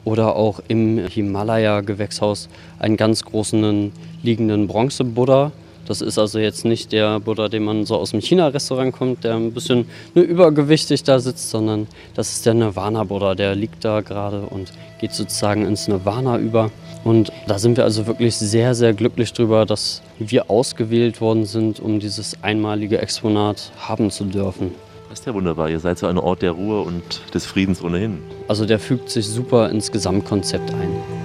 oder 0.05 0.37
auch 0.37 0.61
im 0.69 0.99
Himalaya-Gewächshaus 0.99 2.51
einen 2.79 2.99
ganz 2.99 3.25
großen 3.25 3.93
liegenden 4.23 4.67
Bronze-Buddha. 4.67 5.51
Das 5.87 6.01
ist 6.01 6.19
also 6.19 6.39
jetzt 6.39 6.65
nicht 6.65 6.93
der 6.93 7.21
Buddha, 7.21 7.49
den 7.49 7.65
man 7.65 7.85
so 7.85 7.97
aus 7.97 8.11
dem 8.13 8.21
China-Restaurant 8.21 8.93
kommt, 8.93 9.25
der 9.25 9.35
ein 9.35 9.53
bisschen 9.53 9.87
ne, 10.15 10.23
übergewichtig 10.23 11.03
da 11.03 11.19
sitzt, 11.19 11.51
sondern 11.51 11.87
das 12.15 12.33
ist 12.33 12.47
der 12.47 12.55
Nirvana-Buddha. 12.55 13.35
Der 13.35 13.55
liegt 13.55 13.85
da 13.85 14.01
gerade 14.01 14.41
und 14.43 14.73
geht 15.01 15.13
sozusagen 15.13 15.67
ins 15.67 15.89
Nirvana 15.89 16.39
über. 16.39 16.71
Und 17.05 17.31
da 17.47 17.59
sind 17.59 17.77
wir 17.77 17.85
also 17.85 18.07
wirklich 18.07 18.37
sehr, 18.37 18.75
sehr 18.75 18.95
glücklich 18.95 19.33
drüber, 19.33 19.67
dass 19.67 20.03
wir 20.19 20.51
ausgewählt 20.51 21.21
worden 21.21 21.45
sind, 21.45 21.81
um 21.81 22.01
dieses 22.01 22.43
einmalige 22.43 22.99
Exponat 22.99 23.73
haben 23.79 24.11
zu 24.11 24.25
dürfen. 24.25 24.73
Das 25.11 25.21
ist 25.21 25.27
ja 25.27 25.35
wunderbar. 25.35 25.69
Ihr 25.69 25.81
seid 25.81 25.99
so 25.99 26.07
ein 26.07 26.19
Ort 26.19 26.43
der 26.43 26.53
Ruhe 26.53 26.81
und 26.81 27.21
des 27.35 27.45
Friedens 27.47 27.83
ohnehin. 27.83 28.19
Also 28.49 28.65
der 28.67 28.79
fügt 28.79 29.11
sich 29.11 29.29
super 29.29 29.71
ins 29.71 29.93
Gesamtkonzept 29.93 30.73
ein. 30.73 31.24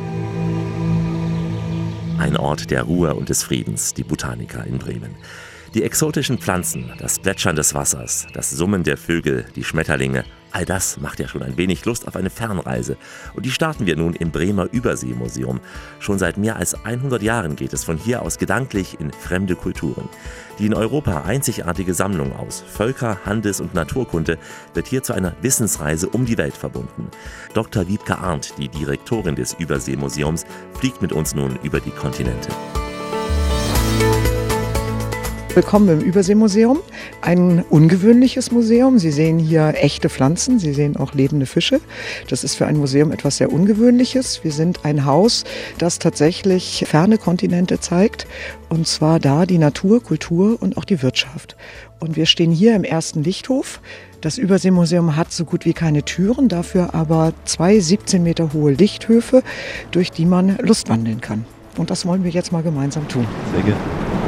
Ein 2.19 2.35
Ort 2.35 2.69
der 2.69 2.83
Ruhe 2.83 3.15
und 3.15 3.29
des 3.29 3.43
Friedens, 3.43 3.93
die 3.93 4.03
Botanica 4.03 4.61
in 4.63 4.77
Bremen. 4.77 5.15
Die 5.73 5.83
exotischen 5.83 6.38
Pflanzen, 6.38 6.91
das 6.99 7.17
Plätschern 7.17 7.55
des 7.55 7.73
Wassers, 7.73 8.27
das 8.33 8.49
Summen 8.49 8.83
der 8.83 8.97
Vögel, 8.97 9.45
die 9.55 9.63
Schmetterlinge, 9.63 10.25
all 10.51 10.65
das 10.65 11.00
macht 11.00 11.20
ja 11.20 11.27
schon 11.27 11.44
ein 11.44 11.58
wenig 11.58 11.86
Lust 11.86 12.08
auf 12.08 12.15
eine 12.15 12.29
Fernreise. 12.29 12.98
Und 13.34 13.46
die 13.46 13.51
starten 13.51 13.86
wir 13.86 13.96
nun 13.96 14.13
im 14.13 14.32
Bremer 14.32 14.68
Überseemuseum. 14.72 15.60
Schon 16.00 16.20
seit 16.20 16.38
mehr 16.38 16.56
als 16.56 16.86
100 16.86 17.22
Jahren 17.22 17.56
geht 17.56 17.74
es 17.74 17.84
von 17.84 17.98
hier 17.98 18.22
aus 18.22 18.38
gedanklich 18.38 19.00
in 19.00 19.12
fremde 19.12 19.56
Kulturen. 19.56 20.10
Die 20.58 20.65
in 20.65 20.74
Europa 20.74 21.24
einzigartige 21.24 21.94
Sammlung 21.94 22.36
aus 22.36 22.63
Völker-, 22.68 23.20
Handels- 23.25 23.62
und 23.62 23.74
Naturkunde 23.74 24.38
wird 24.74 24.88
hier 24.88 25.03
zu 25.03 25.13
einer 25.13 25.36
Wissensreise 25.41 26.10
um 26.10 26.25
die 26.25 26.38
Welt 26.38 26.58
verbunden. 26.58 27.10
Dr. 27.53 27.88
Wiebke 27.88 28.18
Arndt, 28.18 28.53
die 28.58 28.68
Direktorin 28.68 29.36
des 29.36 29.53
Überseemuseums, 29.53 30.46
fliegt 30.79 31.01
mit 31.01 31.13
uns 31.13 31.34
nun 31.34 31.58
über 31.63 31.79
die 31.79 31.91
Kontinente. 31.91 32.50
Willkommen 35.56 35.89
im 35.89 36.01
Überseemuseum. 36.01 36.77
Ein 37.22 37.65
ungewöhnliches 37.70 38.51
Museum. 38.51 39.00
Sie 39.00 39.10
sehen 39.10 39.39
hier 39.39 39.74
echte 39.77 40.08
Pflanzen, 40.08 40.60
Sie 40.60 40.74
sehen 40.74 40.96
auch 40.96 41.15
lebende 41.15 41.48
Fische. 41.48 41.82
Das 42.29 42.44
ist 42.44 42.53
für 42.53 42.68
ein 42.68 42.77
Museum 42.77 43.12
etwas 43.12 43.38
sehr 43.38 43.51
Ungewöhnliches. 43.51 44.44
Wir 44.44 44.51
sind 44.51 44.86
ein 44.86 45.06
Haus, 45.06 45.46
das 45.79 45.98
tatsächlich 45.98 46.86
ferne 46.88 47.18
Kontinente 47.18 47.79
zeigt. 47.79 48.27
Und 48.70 48.88
zwar 48.88 49.20
da 49.20 49.48
die 49.48 49.58
Natur, 49.58 50.03
Kultur 50.03 50.62
und 50.62 50.77
auch 50.77 50.86
die 50.86 51.01
Wirtschaft. 51.01 51.58
Und 52.00 52.15
wir 52.15 52.27
stehen 52.27 52.51
hier 52.51 52.75
im 52.75 52.84
ersten 52.84 53.24
Lichthof. 53.24 53.82
Das 54.22 54.38
Überseemuseum 54.38 55.15
hat 55.15 55.32
so 55.32 55.46
gut 55.46 55.65
wie 55.65 55.74
keine 55.74 56.03
Türen, 56.03 56.48
dafür 56.48 56.94
aber 56.94 57.34
zwei 57.46 57.79
17 57.79 58.22
Meter 58.22 58.53
hohe 58.53 58.74
Lichthöfe, 58.74 59.41
durch 59.89 60.12
die 60.12 60.25
man 60.25 60.58
lustwandeln 60.60 61.22
kann. 61.22 61.46
Und 61.75 61.89
das 61.89 62.06
wollen 62.06 62.24
wir 62.24 62.32
jetzt 62.32 62.51
mal 62.51 62.62
gemeinsam 62.62 63.08
tun. 63.08 63.25
Sehr 63.56 63.63
gerne. 63.63 64.18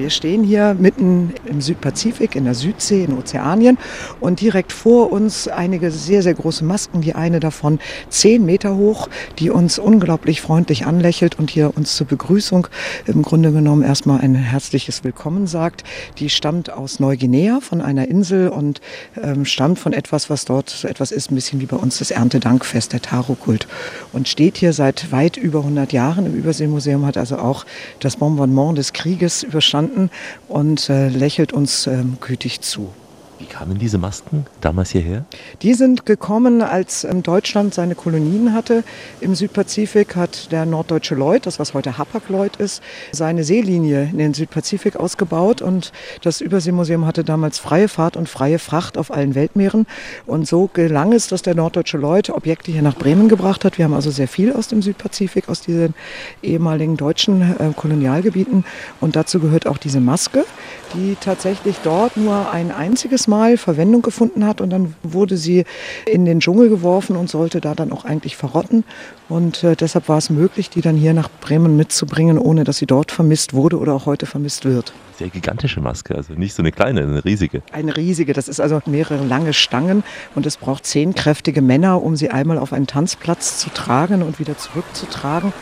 Wir 0.00 0.08
stehen 0.08 0.42
hier 0.42 0.74
mitten 0.78 1.34
im 1.44 1.60
Südpazifik, 1.60 2.34
in 2.34 2.44
der 2.44 2.54
Südsee, 2.54 3.04
in 3.04 3.18
Ozeanien 3.18 3.76
und 4.18 4.40
direkt 4.40 4.72
vor 4.72 5.12
uns 5.12 5.46
einige 5.46 5.90
sehr, 5.90 6.22
sehr 6.22 6.32
große 6.32 6.64
Masken. 6.64 7.02
Die 7.02 7.14
eine 7.14 7.38
davon 7.38 7.78
zehn 8.08 8.46
Meter 8.46 8.76
hoch, 8.76 9.10
die 9.38 9.50
uns 9.50 9.78
unglaublich 9.78 10.40
freundlich 10.40 10.86
anlächelt 10.86 11.38
und 11.38 11.50
hier 11.50 11.76
uns 11.76 11.96
zur 11.96 12.06
Begrüßung 12.06 12.68
im 13.04 13.20
Grunde 13.20 13.52
genommen 13.52 13.82
erstmal 13.82 14.22
ein 14.22 14.34
herzliches 14.34 15.04
Willkommen 15.04 15.46
sagt. 15.46 15.84
Die 16.16 16.30
stammt 16.30 16.72
aus 16.72 16.98
Neuguinea 16.98 17.60
von 17.60 17.82
einer 17.82 18.08
Insel 18.08 18.48
und 18.48 18.80
ähm, 19.22 19.44
stammt 19.44 19.78
von 19.78 19.92
etwas, 19.92 20.30
was 20.30 20.46
dort 20.46 20.70
so 20.70 20.88
etwas 20.88 21.12
ist, 21.12 21.30
ein 21.30 21.34
bisschen 21.34 21.60
wie 21.60 21.66
bei 21.66 21.76
uns 21.76 21.98
das 21.98 22.10
Erntedankfest, 22.10 22.94
der 22.94 23.02
Taro-Kult. 23.02 23.68
Und 24.14 24.28
steht 24.28 24.56
hier 24.56 24.72
seit 24.72 25.12
weit 25.12 25.36
über 25.36 25.58
100 25.58 25.92
Jahren 25.92 26.24
im 26.24 26.34
Überseemuseum, 26.34 27.04
hat 27.04 27.18
also 27.18 27.36
auch 27.36 27.66
das 27.98 28.16
Bombardement 28.16 28.78
des 28.78 28.94
Krieges 28.94 29.42
überstanden 29.42 29.89
gestanden 29.90 30.10
und 30.48 30.88
äh, 30.88 31.08
lächelt 31.08 31.52
uns 31.52 31.86
ähm, 31.86 32.18
gütig 32.20 32.60
zu. 32.60 32.92
Wie 33.40 33.46
kamen 33.46 33.78
diese 33.78 33.96
Masken 33.96 34.44
damals 34.60 34.90
hierher? 34.90 35.24
Die 35.62 35.72
sind 35.72 36.04
gekommen, 36.04 36.60
als 36.60 37.04
ähm, 37.04 37.22
Deutschland 37.22 37.72
seine 37.72 37.94
Kolonien 37.94 38.52
hatte. 38.52 38.84
Im 39.22 39.34
Südpazifik 39.34 40.14
hat 40.14 40.52
der 40.52 40.66
norddeutsche 40.66 41.14
Lloyd, 41.14 41.46
das 41.46 41.58
was 41.58 41.72
heute 41.72 41.96
Hapag-Lloyd 41.96 42.56
ist, 42.56 42.82
seine 43.12 43.42
Seelinie 43.42 44.10
in 44.12 44.18
den 44.18 44.34
Südpazifik 44.34 44.96
ausgebaut. 44.96 45.62
Und 45.62 45.90
das 46.20 46.42
Überseemuseum 46.42 47.06
hatte 47.06 47.24
damals 47.24 47.58
freie 47.58 47.88
Fahrt 47.88 48.18
und 48.18 48.28
freie 48.28 48.58
Fracht 48.58 48.98
auf 48.98 49.10
allen 49.10 49.34
Weltmeeren. 49.34 49.86
Und 50.26 50.46
so 50.46 50.68
gelang 50.70 51.14
es, 51.14 51.28
dass 51.28 51.40
der 51.40 51.54
norddeutsche 51.54 51.96
Lloyd 51.96 52.28
Objekte 52.28 52.70
hier 52.70 52.82
nach 52.82 52.96
Bremen 52.96 53.30
gebracht 53.30 53.64
hat. 53.64 53.78
Wir 53.78 53.86
haben 53.86 53.94
also 53.94 54.10
sehr 54.10 54.28
viel 54.28 54.52
aus 54.52 54.68
dem 54.68 54.82
Südpazifik, 54.82 55.48
aus 55.48 55.62
diesen 55.62 55.94
ehemaligen 56.42 56.98
deutschen 56.98 57.40
äh, 57.40 57.72
Kolonialgebieten. 57.74 58.66
Und 59.00 59.16
dazu 59.16 59.40
gehört 59.40 59.66
auch 59.66 59.78
diese 59.78 60.00
Maske, 60.00 60.44
die 60.92 61.16
tatsächlich 61.18 61.76
dort 61.82 62.18
nur 62.18 62.50
ein 62.50 62.70
einziges 62.70 63.29
Mal 63.30 63.56
Verwendung 63.56 64.02
gefunden 64.02 64.44
hat 64.44 64.60
und 64.60 64.68
dann 64.68 64.94
wurde 65.02 65.38
sie 65.38 65.64
in 66.04 66.26
den 66.26 66.40
Dschungel 66.40 66.68
geworfen 66.68 67.16
und 67.16 67.30
sollte 67.30 67.62
da 67.62 67.74
dann 67.74 67.92
auch 67.92 68.04
eigentlich 68.04 68.36
verrotten. 68.36 68.84
Und 69.30 69.64
äh, 69.64 69.76
deshalb 69.76 70.08
war 70.08 70.18
es 70.18 70.28
möglich, 70.28 70.68
die 70.68 70.82
dann 70.82 70.96
hier 70.96 71.14
nach 71.14 71.30
Bremen 71.40 71.76
mitzubringen, 71.76 72.36
ohne 72.36 72.64
dass 72.64 72.76
sie 72.76 72.86
dort 72.86 73.12
vermisst 73.12 73.54
wurde 73.54 73.78
oder 73.78 73.94
auch 73.94 74.04
heute 74.04 74.26
vermisst 74.26 74.66
wird. 74.66 74.92
Sehr 75.18 75.28
gigantische 75.28 75.80
Maske, 75.80 76.14
also 76.14 76.34
nicht 76.34 76.54
so 76.54 76.62
eine 76.62 76.72
kleine, 76.72 77.02
eine 77.02 77.24
riesige. 77.24 77.62
Eine 77.72 77.96
riesige, 77.96 78.32
das 78.32 78.48
ist 78.48 78.60
also 78.60 78.82
mehrere 78.86 79.24
lange 79.24 79.52
Stangen 79.54 80.02
und 80.34 80.44
es 80.44 80.56
braucht 80.56 80.84
zehn 80.84 81.14
kräftige 81.14 81.62
Männer, 81.62 82.02
um 82.02 82.16
sie 82.16 82.30
einmal 82.30 82.58
auf 82.58 82.72
einen 82.72 82.86
Tanzplatz 82.86 83.58
zu 83.58 83.70
tragen 83.70 84.22
und 84.22 84.38
wieder 84.38 84.58
zurückzutragen. 84.58 85.52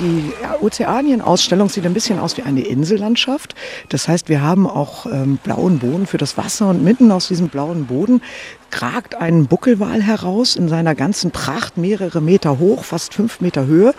Die 0.00 0.32
Ozeanien-Ausstellung 0.60 1.68
sieht 1.68 1.84
ein 1.84 1.92
bisschen 1.92 2.20
aus 2.20 2.36
wie 2.36 2.42
eine 2.42 2.60
Insellandschaft. 2.60 3.56
Das 3.88 4.06
heißt, 4.06 4.28
wir 4.28 4.42
haben 4.42 4.68
auch 4.68 5.06
ähm, 5.06 5.38
blauen 5.42 5.80
Boden 5.80 6.06
für 6.06 6.18
das 6.18 6.36
Wasser 6.36 6.68
und 6.68 6.84
mitten 6.84 7.10
aus 7.10 7.26
diesem 7.26 7.48
blauen 7.48 7.86
Boden 7.86 8.22
kragt 8.70 9.16
ein 9.16 9.46
Buckelwal 9.46 10.00
heraus 10.00 10.54
in 10.54 10.68
seiner 10.68 10.94
ganzen 10.94 11.32
Pracht, 11.32 11.78
mehrere 11.78 12.20
Meter 12.20 12.60
hoch, 12.60 12.84
fast 12.84 13.12
fünf 13.12 13.40
Meter 13.40 13.66
Höhe. 13.66 13.92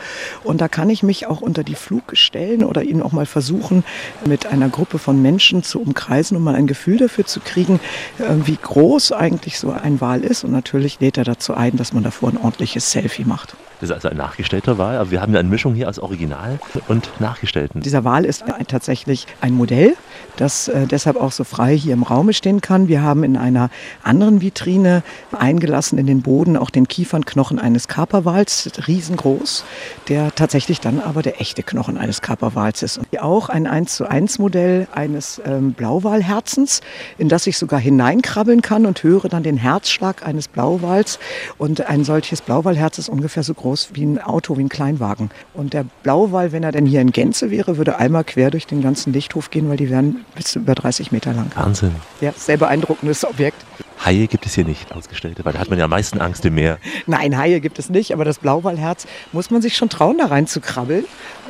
Und 0.46 0.62
da 0.62 0.70
kann 0.70 0.90
ich 0.90 1.04
mich 1.04 1.28
auch 1.28 1.42
unter 1.42 1.66
die 1.66 1.76
Fluke 1.76 2.16
stellen 2.16 2.64
oder 2.64 2.84
ihn 2.84 3.02
auch 3.02 3.12
mal 3.12 3.26
versuchen, 3.26 3.84
mit 4.26 4.46
einer 4.46 4.70
Gruppe 4.70 5.00
von 5.00 5.22
Menschen 5.22 5.64
zu 5.64 5.82
umkreisen, 5.82 6.38
um 6.38 6.44
mal 6.44 6.56
ein 6.56 6.68
Gefühl 6.68 6.98
dafür 6.98 7.26
zu 7.26 7.42
kriegen, 7.42 7.82
äh, 8.20 8.36
wie 8.46 8.58
groß 8.62 9.12
eigentlich 9.12 9.60
so 9.60 9.72
ein 9.72 10.00
Wal 10.00 10.24
ist. 10.24 10.46
Und 10.46 10.52
natürlich 10.52 11.02
lädt 11.02 11.18
er 11.18 11.26
dazu 11.26 11.56
ein, 11.56 11.76
dass 11.76 11.92
man 11.92 12.04
davor 12.04 12.30
ein 12.30 12.38
ordentliches 12.38 12.90
Selfie 12.90 13.26
macht. 13.26 13.56
Das 13.80 13.90
ist 13.90 13.96
also 13.96 14.10
ein 14.10 14.18
nachgestellter 14.18 14.78
Wal, 14.78 14.98
aber 14.98 15.10
wir 15.12 15.22
haben 15.22 15.34
ja 15.34 15.40
eine 15.40 15.48
Mischung 15.48 15.74
hier 15.74 15.88
aus 15.88 16.00
Original 16.00 16.60
und 16.88 17.10
Nachgestellten. 17.22 17.82
Dieser 17.82 18.04
Wal 18.04 18.26
ist 18.26 18.44
tatsächlich 18.68 19.26
ein 19.40 19.54
Modell, 19.54 19.96
das 20.40 20.70
äh, 20.70 20.88
deshalb 20.88 21.18
auch 21.18 21.32
so 21.32 21.44
frei 21.44 21.76
hier 21.76 21.94
im 21.94 22.04
Raume 22.04 22.34
stehen 22.34 22.62
kann. 22.62 22.88
Wir 22.88 23.02
haben 23.02 23.24
in 23.24 23.36
einer 23.36 23.70
anderen 24.04 24.42
Vitrine 24.42 25.04
eingelassen 25.38 25.98
in 25.98 26.08
den 26.08 26.22
Boden 26.22 26.56
auch 26.56 26.70
den 26.70 26.88
Kiefernknochen 26.88 27.60
eines 27.60 27.88
Kaperwals, 27.88 28.70
riesengroß, 28.88 29.66
der 30.08 30.34
tatsächlich 30.34 30.80
dann 30.80 31.00
aber 31.00 31.22
der 31.22 31.42
echte 31.42 31.64
Knochen 31.64 31.98
eines 31.98 32.22
Kaperwals 32.22 32.84
ist. 32.84 32.98
Und 32.98 33.22
auch 33.22 33.50
ein 33.50 33.68
1 33.68 33.96
zu 33.96 34.10
1 34.10 34.40
Modell 34.40 34.88
eines 34.94 35.42
ähm, 35.46 35.74
Blauwalherzens, 35.74 36.82
in 37.18 37.28
das 37.28 37.46
ich 37.48 37.58
sogar 37.58 37.80
hineinkrabbeln 37.80 38.62
kann 38.62 38.86
und 38.86 39.04
höre 39.04 39.28
dann 39.28 39.44
den 39.44 39.58
Herzschlag 39.58 40.26
eines 40.26 40.48
Blauwals. 40.48 41.20
Und 41.58 41.88
ein 41.88 42.04
solches 42.06 42.42
Blauwalherz 42.42 42.98
ist 42.98 43.10
ungefähr 43.10 43.44
so 43.44 43.54
groß 43.54 43.90
wie 43.94 44.06
ein 44.06 44.22
Auto, 44.22 44.58
wie 44.58 44.64
ein 44.64 44.70
Kleinwagen. 44.70 45.32
Und 45.54 45.74
der 45.74 45.86
Blauwal, 46.04 46.52
wenn 46.52 46.64
er 46.64 46.72
denn 46.72 46.86
hier 46.86 47.02
in 47.02 47.12
Gänze 47.12 47.52
wäre, 47.52 47.78
würde 47.78 47.98
einmal 47.98 48.24
quer 48.24 48.52
durch 48.52 48.68
den 48.68 48.82
ganzen 48.82 49.12
Lichthof 49.12 49.50
gehen, 49.50 49.70
weil 49.70 49.78
die 49.78 49.90
wären 49.90 50.26
bis 50.36 50.46
zu 50.46 50.60
über 50.60 50.76
30 50.76 51.12
Meter 51.12 51.34
lang. 51.34 51.52
Wahnsinn. 51.56 51.96
Ja, 52.22 52.34
sehr 52.36 52.58
beeindruckendes 52.58 53.26
Objekt. 53.26 53.64
Haie 54.06 54.28
gibt 54.28 54.46
es 54.46 54.56
hier 54.56 54.64
nicht, 54.64 54.94
ausgestellte, 54.94 55.44
weil 55.44 55.54
da 55.54 55.60
hat 55.60 55.70
man 55.70 55.78
ja 55.78 55.86
am 55.86 55.92
meisten 55.92 56.22
Angst 56.22 56.46
im 56.46 56.56
Meer. 56.56 56.78
Nein, 57.06 57.38
Haie 57.38 57.60
gibt 57.60 57.80
es 57.80 57.90
nicht, 57.90 58.14
aber 58.14 58.24
das 58.24 58.40
Blauwalherz 58.40 59.06
muss 59.34 59.52
man 59.52 59.62
sich 59.62 59.76
schon 59.76 59.90
trauen, 59.90 60.18
da 60.18 60.28
rein 60.28 60.48
zu 60.48 60.62
krabbeln. 60.62 61.04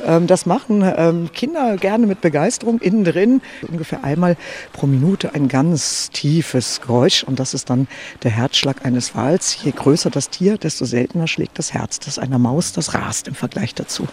Ähm, 0.04 0.26
das 0.26 0.46
machen 0.46 0.82
ähm, 0.96 1.30
Kinder 1.32 1.76
gerne 1.76 2.08
mit 2.08 2.20
Begeisterung 2.20 2.80
innen 2.80 3.04
drin. 3.04 3.40
Ungefähr 3.68 4.02
einmal 4.02 4.36
pro 4.72 4.86
Minute 4.86 5.34
ein 5.34 5.46
ganz 5.46 6.10
tiefes 6.10 6.80
Geräusch 6.80 7.22
und 7.22 7.38
das 7.38 7.54
ist 7.54 7.70
dann 7.70 7.86
der 8.24 8.32
Herzschlag 8.32 8.84
eines 8.84 9.14
Wals. 9.14 9.62
Je 9.62 9.70
größer 9.70 10.10
das 10.10 10.28
Tier, 10.28 10.58
desto 10.58 10.84
seltener 10.84 11.28
schlägt 11.28 11.58
das 11.58 11.72
Herz. 11.72 12.00
Das 12.00 12.18
einer 12.18 12.38
Maus, 12.38 12.72
das 12.72 12.94
rast 12.94 13.28
im 13.28 13.34
Vergleich 13.34 13.74
dazu. 13.74 14.08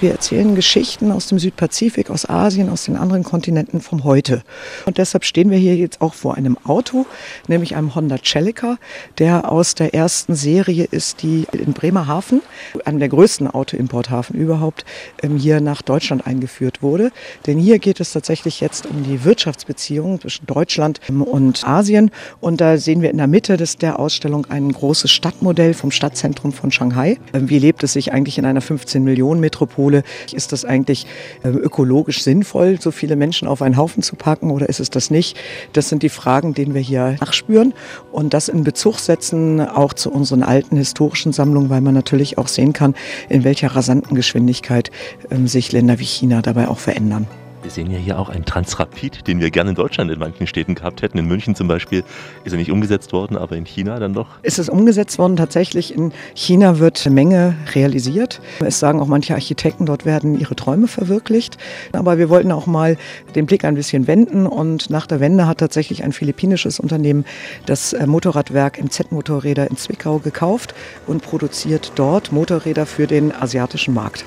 Wir 0.00 0.12
erzählen 0.12 0.54
Geschichten 0.54 1.10
aus 1.10 1.26
dem 1.26 1.40
Südpazifik, 1.40 2.10
aus 2.10 2.24
Asien, 2.28 2.68
aus 2.70 2.84
den 2.84 2.94
anderen 2.94 3.24
Kontinenten 3.24 3.80
vom 3.80 4.04
Heute. 4.04 4.42
Und 4.86 4.96
deshalb 4.96 5.24
stehen 5.24 5.50
wir 5.50 5.58
hier 5.58 5.74
jetzt 5.74 6.00
auch 6.00 6.14
vor 6.14 6.36
einem 6.36 6.56
Auto, 6.62 7.04
nämlich 7.48 7.74
einem 7.74 7.96
Honda 7.96 8.18
Celica, 8.24 8.78
der 9.18 9.50
aus 9.50 9.74
der 9.74 9.94
ersten 9.94 10.36
Serie 10.36 10.86
ist, 10.88 11.22
die 11.22 11.48
in 11.50 11.72
Bremerhaven, 11.72 12.42
einem 12.84 13.00
der 13.00 13.08
größten 13.08 13.48
Autoimporthafen 13.48 14.36
überhaupt, 14.36 14.84
ähm, 15.20 15.36
hier 15.36 15.60
nach 15.60 15.82
Deutschland 15.82 16.28
eingeführt 16.28 16.80
wurde. 16.80 17.10
Denn 17.48 17.58
hier 17.58 17.80
geht 17.80 17.98
es 17.98 18.12
tatsächlich 18.12 18.60
jetzt 18.60 18.86
um 18.86 19.02
die 19.02 19.24
Wirtschaftsbeziehungen 19.24 20.20
zwischen 20.20 20.46
Deutschland 20.46 21.00
und 21.08 21.66
Asien. 21.66 22.12
Und 22.40 22.60
da 22.60 22.76
sehen 22.76 23.02
wir 23.02 23.10
in 23.10 23.16
der 23.16 23.26
Mitte 23.26 23.56
des, 23.56 23.78
der 23.78 23.98
Ausstellung 23.98 24.46
ein 24.48 24.70
großes 24.70 25.10
Stadtmodell 25.10 25.74
vom 25.74 25.90
Stadtzentrum 25.90 26.52
von 26.52 26.70
Shanghai. 26.70 27.18
Ähm, 27.32 27.50
wie 27.50 27.58
lebt 27.58 27.82
es 27.82 27.94
sich 27.94 28.12
eigentlich 28.12 28.38
in 28.38 28.44
einer 28.44 28.60
15 28.60 29.02
Millionen 29.02 29.40
Metropole? 29.40 29.87
Ist 30.32 30.52
das 30.52 30.64
eigentlich 30.64 31.06
ähm, 31.44 31.58
ökologisch 31.58 32.22
sinnvoll, 32.22 32.80
so 32.80 32.90
viele 32.90 33.16
Menschen 33.16 33.48
auf 33.48 33.62
einen 33.62 33.76
Haufen 33.76 34.02
zu 34.02 34.16
packen 34.16 34.50
oder 34.50 34.68
ist 34.68 34.80
es 34.80 34.90
das 34.90 35.10
nicht? 35.10 35.36
Das 35.72 35.88
sind 35.88 36.02
die 36.02 36.08
Fragen, 36.08 36.54
denen 36.54 36.74
wir 36.74 36.80
hier 36.80 37.16
nachspüren 37.20 37.74
und 38.12 38.34
das 38.34 38.48
in 38.48 38.64
Bezug 38.64 38.98
setzen 38.98 39.60
auch 39.60 39.92
zu 39.92 40.10
unseren 40.10 40.42
alten 40.42 40.76
historischen 40.76 41.32
Sammlungen, 41.32 41.70
weil 41.70 41.80
man 41.80 41.94
natürlich 41.94 42.38
auch 42.38 42.48
sehen 42.48 42.72
kann, 42.72 42.94
in 43.28 43.44
welcher 43.44 43.74
rasanten 43.74 44.14
Geschwindigkeit 44.14 44.90
ähm, 45.30 45.48
sich 45.48 45.72
Länder 45.72 45.98
wie 45.98 46.04
China 46.04 46.42
dabei 46.42 46.68
auch 46.68 46.78
verändern. 46.78 47.26
Wir 47.60 47.72
sehen 47.72 47.90
ja 47.90 47.98
hier 47.98 48.18
auch 48.20 48.28
einen 48.28 48.44
Transrapid, 48.44 49.26
den 49.26 49.40
wir 49.40 49.50
gerne 49.50 49.70
in 49.70 49.76
Deutschland 49.76 50.12
in 50.12 50.18
manchen 50.20 50.46
Städten 50.46 50.76
gehabt 50.76 51.02
hätten. 51.02 51.18
In 51.18 51.26
München 51.26 51.56
zum 51.56 51.66
Beispiel 51.66 52.04
ist 52.44 52.52
er 52.52 52.58
nicht 52.58 52.70
umgesetzt 52.70 53.12
worden, 53.12 53.36
aber 53.36 53.56
in 53.56 53.64
China 53.64 53.98
dann 53.98 54.14
doch. 54.14 54.28
Ist 54.42 54.60
es 54.60 54.68
umgesetzt 54.68 55.18
worden? 55.18 55.36
Tatsächlich 55.36 55.92
in 55.92 56.12
China 56.34 56.78
wird 56.78 57.04
eine 57.04 57.14
Menge 57.14 57.56
realisiert. 57.74 58.40
Es 58.60 58.78
sagen 58.78 59.00
auch 59.00 59.08
manche 59.08 59.34
Architekten, 59.34 59.86
dort 59.86 60.06
werden 60.06 60.38
ihre 60.38 60.54
Träume 60.54 60.86
verwirklicht. 60.86 61.58
Aber 61.92 62.16
wir 62.16 62.28
wollten 62.28 62.52
auch 62.52 62.66
mal 62.66 62.96
den 63.34 63.46
Blick 63.46 63.64
ein 63.64 63.74
bisschen 63.74 64.06
wenden 64.06 64.46
und 64.46 64.88
nach 64.88 65.06
der 65.06 65.18
Wende 65.18 65.48
hat 65.48 65.58
tatsächlich 65.58 66.04
ein 66.04 66.12
philippinisches 66.12 66.78
Unternehmen 66.78 67.24
das 67.66 67.92
äh, 67.92 68.06
Motorradwerk 68.06 68.82
MZ 68.82 69.10
Motorräder 69.10 69.68
in 69.68 69.76
Zwickau 69.76 70.20
gekauft 70.20 70.74
und 71.08 71.22
produziert 71.22 71.92
dort 71.96 72.30
Motorräder 72.30 72.86
für 72.86 73.08
den 73.08 73.34
asiatischen 73.34 73.94
Markt. 73.94 74.24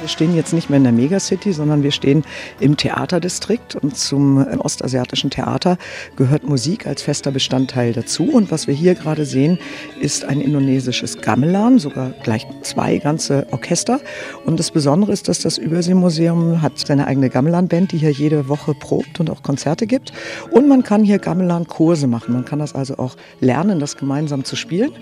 Wir 0.00 0.08
stehen 0.08 0.34
jetzt 0.34 0.54
nicht 0.54 0.70
mehr 0.70 0.78
in 0.78 0.84
der 0.84 0.92
Megacity, 0.92 1.52
sondern 1.52 1.82
wir 1.82 1.90
stehen 1.90 2.24
im 2.58 2.78
Theaterdistrikt 2.78 3.76
und 3.76 3.98
zum 3.98 4.38
ostasiatischen 4.58 5.28
Theater 5.28 5.76
gehört 6.16 6.48
Musik 6.48 6.86
als 6.86 7.02
fester 7.02 7.30
Bestandteil 7.30 7.92
dazu. 7.92 8.24
Und 8.24 8.50
was 8.50 8.66
wir 8.66 8.74
hier 8.74 8.94
gerade 8.94 9.26
sehen, 9.26 9.58
ist 10.00 10.24
ein 10.24 10.40
indonesisches 10.40 11.20
Gamelan, 11.20 11.78
sogar 11.78 12.14
gleich 12.22 12.46
zwei 12.62 12.96
ganze 12.96 13.46
Orchester. 13.50 14.00
Und 14.46 14.58
das 14.58 14.70
Besondere 14.70 15.12
ist, 15.12 15.28
dass 15.28 15.40
das 15.40 15.58
Überseemuseum 15.58 16.62
hat 16.62 16.78
seine 16.78 17.06
eigene 17.06 17.28
Gamelan-Band, 17.28 17.92
die 17.92 17.98
hier 17.98 18.10
jede 18.10 18.48
Woche 18.48 18.72
probt 18.72 19.20
und 19.20 19.28
auch 19.28 19.42
Konzerte 19.42 19.86
gibt. 19.86 20.12
Und 20.50 20.66
man 20.66 20.82
kann 20.82 21.04
hier 21.04 21.18
Gamelan-Kurse 21.18 22.06
machen. 22.06 22.32
Man 22.32 22.46
kann 22.46 22.58
das 22.58 22.74
also 22.74 22.96
auch 22.96 23.16
lernen, 23.40 23.80
das 23.80 23.98
gemeinsam 23.98 24.44
zu 24.44 24.56
spielen. 24.56 24.92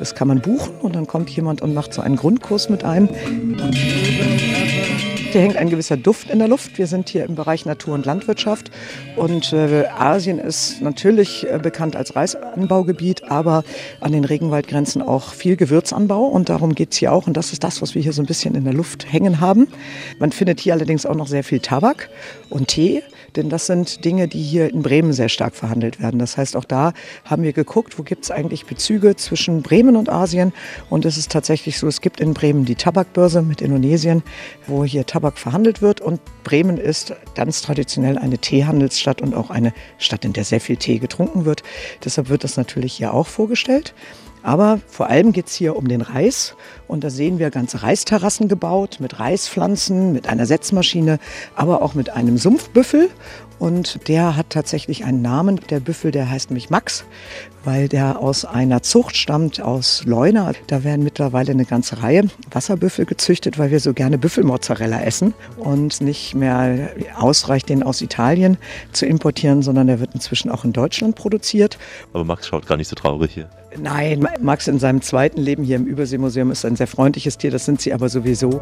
Das 0.00 0.16
kann 0.16 0.26
man 0.26 0.40
buchen 0.40 0.74
und 0.80 0.96
dann 0.96 1.06
kommt 1.06 1.30
jemand 1.30 1.62
und 1.62 1.74
macht 1.74 1.94
so 1.94 2.02
einen 2.02 2.16
Grundkurs 2.16 2.68
mit 2.68 2.82
einem. 2.82 3.08
Hier 5.30 5.42
hängt 5.42 5.56
ein 5.56 5.68
gewisser 5.68 5.98
Duft 5.98 6.30
in 6.30 6.38
der 6.38 6.48
Luft. 6.48 6.78
Wir 6.78 6.86
sind 6.86 7.10
hier 7.10 7.26
im 7.26 7.34
Bereich 7.34 7.66
Natur- 7.66 7.92
und 7.92 8.06
Landwirtschaft 8.06 8.70
und 9.14 9.52
äh, 9.52 9.84
Asien 9.86 10.38
ist 10.38 10.80
natürlich 10.80 11.46
äh, 11.46 11.58
bekannt 11.62 11.96
als 11.96 12.16
Reisanbaugebiet, 12.16 13.30
aber 13.30 13.62
an 14.00 14.12
den 14.12 14.24
Regenwaldgrenzen 14.24 15.02
auch 15.02 15.34
viel 15.34 15.56
Gewürzanbau 15.56 16.24
und 16.24 16.48
darum 16.48 16.74
geht 16.74 16.92
es 16.92 16.98
hier 16.98 17.12
auch 17.12 17.26
und 17.26 17.36
das 17.36 17.52
ist 17.52 17.62
das, 17.62 17.82
was 17.82 17.94
wir 17.94 18.00
hier 18.00 18.14
so 18.14 18.22
ein 18.22 18.26
bisschen 18.26 18.54
in 18.54 18.64
der 18.64 18.72
Luft 18.72 19.12
hängen 19.12 19.38
haben. 19.38 19.68
Man 20.18 20.32
findet 20.32 20.60
hier 20.60 20.72
allerdings 20.72 21.04
auch 21.04 21.14
noch 21.14 21.28
sehr 21.28 21.44
viel 21.44 21.60
Tabak 21.60 22.08
und 22.48 22.68
Tee. 22.68 23.02
Denn 23.38 23.50
das 23.50 23.66
sind 23.66 24.04
Dinge, 24.04 24.26
die 24.26 24.42
hier 24.42 24.68
in 24.68 24.82
Bremen 24.82 25.12
sehr 25.12 25.28
stark 25.28 25.54
verhandelt 25.54 26.02
werden. 26.02 26.18
Das 26.18 26.36
heißt, 26.36 26.56
auch 26.56 26.64
da 26.64 26.92
haben 27.24 27.44
wir 27.44 27.52
geguckt, 27.52 27.96
wo 27.96 28.02
gibt 28.02 28.24
es 28.24 28.32
eigentlich 28.32 28.66
Bezüge 28.66 29.14
zwischen 29.14 29.62
Bremen 29.62 29.94
und 29.94 30.08
Asien. 30.08 30.52
Und 30.90 31.04
es 31.04 31.16
ist 31.16 31.30
tatsächlich 31.30 31.78
so, 31.78 31.86
es 31.86 32.00
gibt 32.00 32.20
in 32.20 32.34
Bremen 32.34 32.64
die 32.64 32.74
Tabakbörse 32.74 33.42
mit 33.42 33.60
Indonesien, 33.60 34.24
wo 34.66 34.84
hier 34.84 35.06
Tabak 35.06 35.38
verhandelt 35.38 35.80
wird. 35.80 36.00
Und 36.00 36.20
Bremen 36.42 36.78
ist 36.78 37.14
ganz 37.36 37.62
traditionell 37.62 38.18
eine 38.18 38.38
Teehandelsstadt 38.38 39.22
und 39.22 39.36
auch 39.36 39.50
eine 39.50 39.72
Stadt, 39.98 40.24
in 40.24 40.32
der 40.32 40.42
sehr 40.42 40.60
viel 40.60 40.76
Tee 40.76 40.98
getrunken 40.98 41.44
wird. 41.44 41.62
Deshalb 42.04 42.30
wird 42.30 42.42
das 42.42 42.56
natürlich 42.56 42.94
hier 42.94 43.14
auch 43.14 43.28
vorgestellt. 43.28 43.94
Aber 44.42 44.80
vor 44.86 45.08
allem 45.08 45.32
geht 45.32 45.46
es 45.46 45.54
hier 45.54 45.76
um 45.76 45.88
den 45.88 46.00
Reis. 46.00 46.54
Und 46.86 47.04
da 47.04 47.10
sehen 47.10 47.38
wir 47.38 47.50
ganze 47.50 47.82
Reisterrassen 47.82 48.48
gebaut 48.48 48.98
mit 49.00 49.20
Reispflanzen, 49.20 50.12
mit 50.12 50.28
einer 50.28 50.46
Setzmaschine, 50.46 51.18
aber 51.54 51.82
auch 51.82 51.94
mit 51.94 52.10
einem 52.10 52.38
Sumpfbüffel. 52.38 53.10
Und 53.58 54.08
der 54.08 54.36
hat 54.36 54.50
tatsächlich 54.50 55.04
einen 55.04 55.20
Namen. 55.20 55.60
Der 55.70 55.80
Büffel, 55.80 56.12
der 56.12 56.30
heißt 56.30 56.50
nämlich 56.50 56.70
Max, 56.70 57.04
weil 57.64 57.88
der 57.88 58.20
aus 58.20 58.44
einer 58.44 58.82
Zucht 58.82 59.16
stammt, 59.16 59.60
aus 59.60 60.04
Leuna. 60.04 60.52
Da 60.68 60.84
werden 60.84 61.02
mittlerweile 61.02 61.50
eine 61.50 61.64
ganze 61.64 62.02
Reihe 62.02 62.28
Wasserbüffel 62.50 63.04
gezüchtet, 63.04 63.58
weil 63.58 63.70
wir 63.70 63.80
so 63.80 63.94
gerne 63.94 64.16
Büffelmozzarella 64.16 65.02
essen 65.02 65.34
und 65.56 66.00
nicht 66.00 66.34
mehr 66.34 66.90
ausreicht, 67.16 67.68
den 67.68 67.82
aus 67.82 68.00
Italien 68.00 68.58
zu 68.92 69.06
importieren, 69.06 69.62
sondern 69.62 69.88
der 69.88 69.98
wird 69.98 70.14
inzwischen 70.14 70.50
auch 70.50 70.64
in 70.64 70.72
Deutschland 70.72 71.16
produziert. 71.16 71.78
Aber 72.12 72.24
Max 72.24 72.46
schaut 72.46 72.66
gar 72.66 72.76
nicht 72.76 72.88
so 72.88 72.94
traurig 72.94 73.32
hier. 73.32 73.50
Nein, 73.80 74.26
Max 74.40 74.66
in 74.66 74.78
seinem 74.78 75.02
zweiten 75.02 75.40
Leben 75.40 75.62
hier 75.62 75.76
im 75.76 75.86
Überseemuseum 75.86 76.50
ist 76.50 76.64
ein 76.64 76.76
sehr 76.76 76.86
freundliches 76.86 77.38
Tier, 77.38 77.50
das 77.50 77.64
sind 77.64 77.80
sie 77.80 77.92
aber 77.92 78.08
sowieso. 78.08 78.60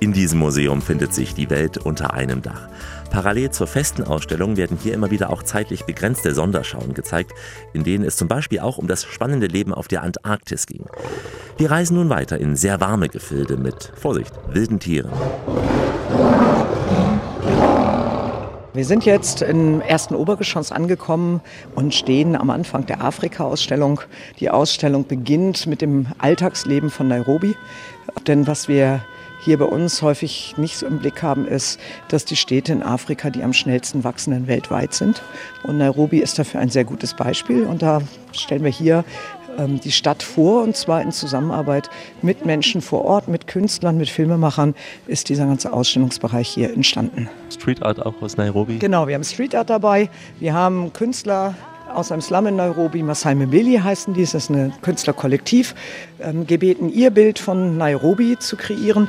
In 0.00 0.12
diesem 0.12 0.40
Museum 0.40 0.82
findet 0.82 1.14
sich 1.14 1.34
die 1.34 1.48
Welt 1.48 1.78
unter 1.78 2.12
einem 2.14 2.42
Dach. 2.42 2.68
Parallel 3.10 3.50
zur 3.50 3.68
festen 3.68 4.02
Ausstellung 4.02 4.56
werden 4.56 4.78
hier 4.82 4.94
immer 4.94 5.10
wieder 5.10 5.30
auch 5.30 5.42
zeitlich 5.42 5.84
begrenzte 5.84 6.34
Sonderschauen 6.34 6.94
gezeigt, 6.94 7.32
in 7.72 7.84
denen 7.84 8.04
es 8.04 8.16
zum 8.16 8.26
Beispiel 8.26 8.60
auch 8.60 8.78
um 8.78 8.88
das 8.88 9.04
spannende 9.04 9.46
Leben 9.46 9.72
auf 9.72 9.86
der 9.86 10.02
Antarktis 10.02 10.66
ging. 10.66 10.86
Wir 11.56 11.70
reisen 11.70 11.96
nun 11.96 12.08
weiter 12.08 12.38
in 12.38 12.56
sehr 12.56 12.80
warme 12.80 13.08
Gefilde 13.08 13.56
mit, 13.56 13.92
Vorsicht, 13.94 14.32
wilden 14.48 14.80
Tieren. 14.80 15.12
Wir 18.74 18.86
sind 18.86 19.04
jetzt 19.04 19.42
im 19.42 19.82
ersten 19.82 20.14
Obergeschoss 20.14 20.72
angekommen 20.72 21.42
und 21.74 21.94
stehen 21.94 22.34
am 22.34 22.48
Anfang 22.48 22.86
der 22.86 23.04
Afrika-Ausstellung. 23.04 24.00
Die 24.40 24.48
Ausstellung 24.48 25.06
beginnt 25.06 25.66
mit 25.66 25.82
dem 25.82 26.06
Alltagsleben 26.16 26.88
von 26.88 27.06
Nairobi. 27.06 27.54
Denn 28.26 28.46
was 28.46 28.68
wir 28.68 29.04
hier 29.44 29.58
bei 29.58 29.66
uns 29.66 30.00
häufig 30.00 30.54
nicht 30.56 30.78
so 30.78 30.86
im 30.86 31.00
Blick 31.00 31.22
haben, 31.22 31.46
ist, 31.46 31.78
dass 32.08 32.24
die 32.24 32.36
Städte 32.36 32.72
in 32.72 32.82
Afrika 32.82 33.28
die 33.28 33.42
am 33.42 33.52
schnellsten 33.52 34.04
wachsenden 34.04 34.46
weltweit 34.46 34.94
sind. 34.94 35.20
Und 35.64 35.76
Nairobi 35.76 36.20
ist 36.20 36.38
dafür 36.38 36.60
ein 36.60 36.70
sehr 36.70 36.84
gutes 36.84 37.12
Beispiel. 37.12 37.64
Und 37.66 37.82
da 37.82 38.00
stellen 38.32 38.64
wir 38.64 38.70
hier 38.70 39.04
ähm, 39.58 39.80
die 39.80 39.92
Stadt 39.92 40.22
vor 40.22 40.62
und 40.62 40.76
zwar 40.76 41.02
in 41.02 41.12
Zusammenarbeit 41.12 41.90
mit 42.22 42.44
Menschen 42.44 42.80
vor 42.80 43.04
Ort, 43.04 43.28
mit 43.28 43.46
Künstlern, 43.46 43.96
mit 43.96 44.08
Filmemachern 44.08 44.74
ist 45.06 45.28
dieser 45.28 45.46
ganze 45.46 45.72
Ausstellungsbereich 45.72 46.48
hier 46.48 46.72
entstanden. 46.72 47.28
Street 47.50 47.82
Art 47.82 48.04
auch 48.04 48.20
aus 48.20 48.36
Nairobi? 48.36 48.78
Genau, 48.78 49.06
wir 49.06 49.14
haben 49.14 49.24
Street 49.24 49.54
Art 49.54 49.70
dabei. 49.70 50.08
Wir 50.40 50.54
haben 50.54 50.92
Künstler 50.92 51.54
aus 51.94 52.10
einem 52.10 52.22
Slum 52.22 52.46
in 52.46 52.56
Nairobi, 52.56 53.02
Masai 53.02 53.34
Mbili 53.34 53.76
heißen 53.76 54.14
die, 54.14 54.22
das 54.22 54.34
ist 54.34 54.50
ein 54.50 54.72
Künstlerkollektiv, 54.80 55.74
ähm, 56.20 56.46
gebeten, 56.46 56.88
ihr 56.88 57.10
Bild 57.10 57.38
von 57.38 57.76
Nairobi 57.76 58.38
zu 58.38 58.56
kreieren 58.56 59.08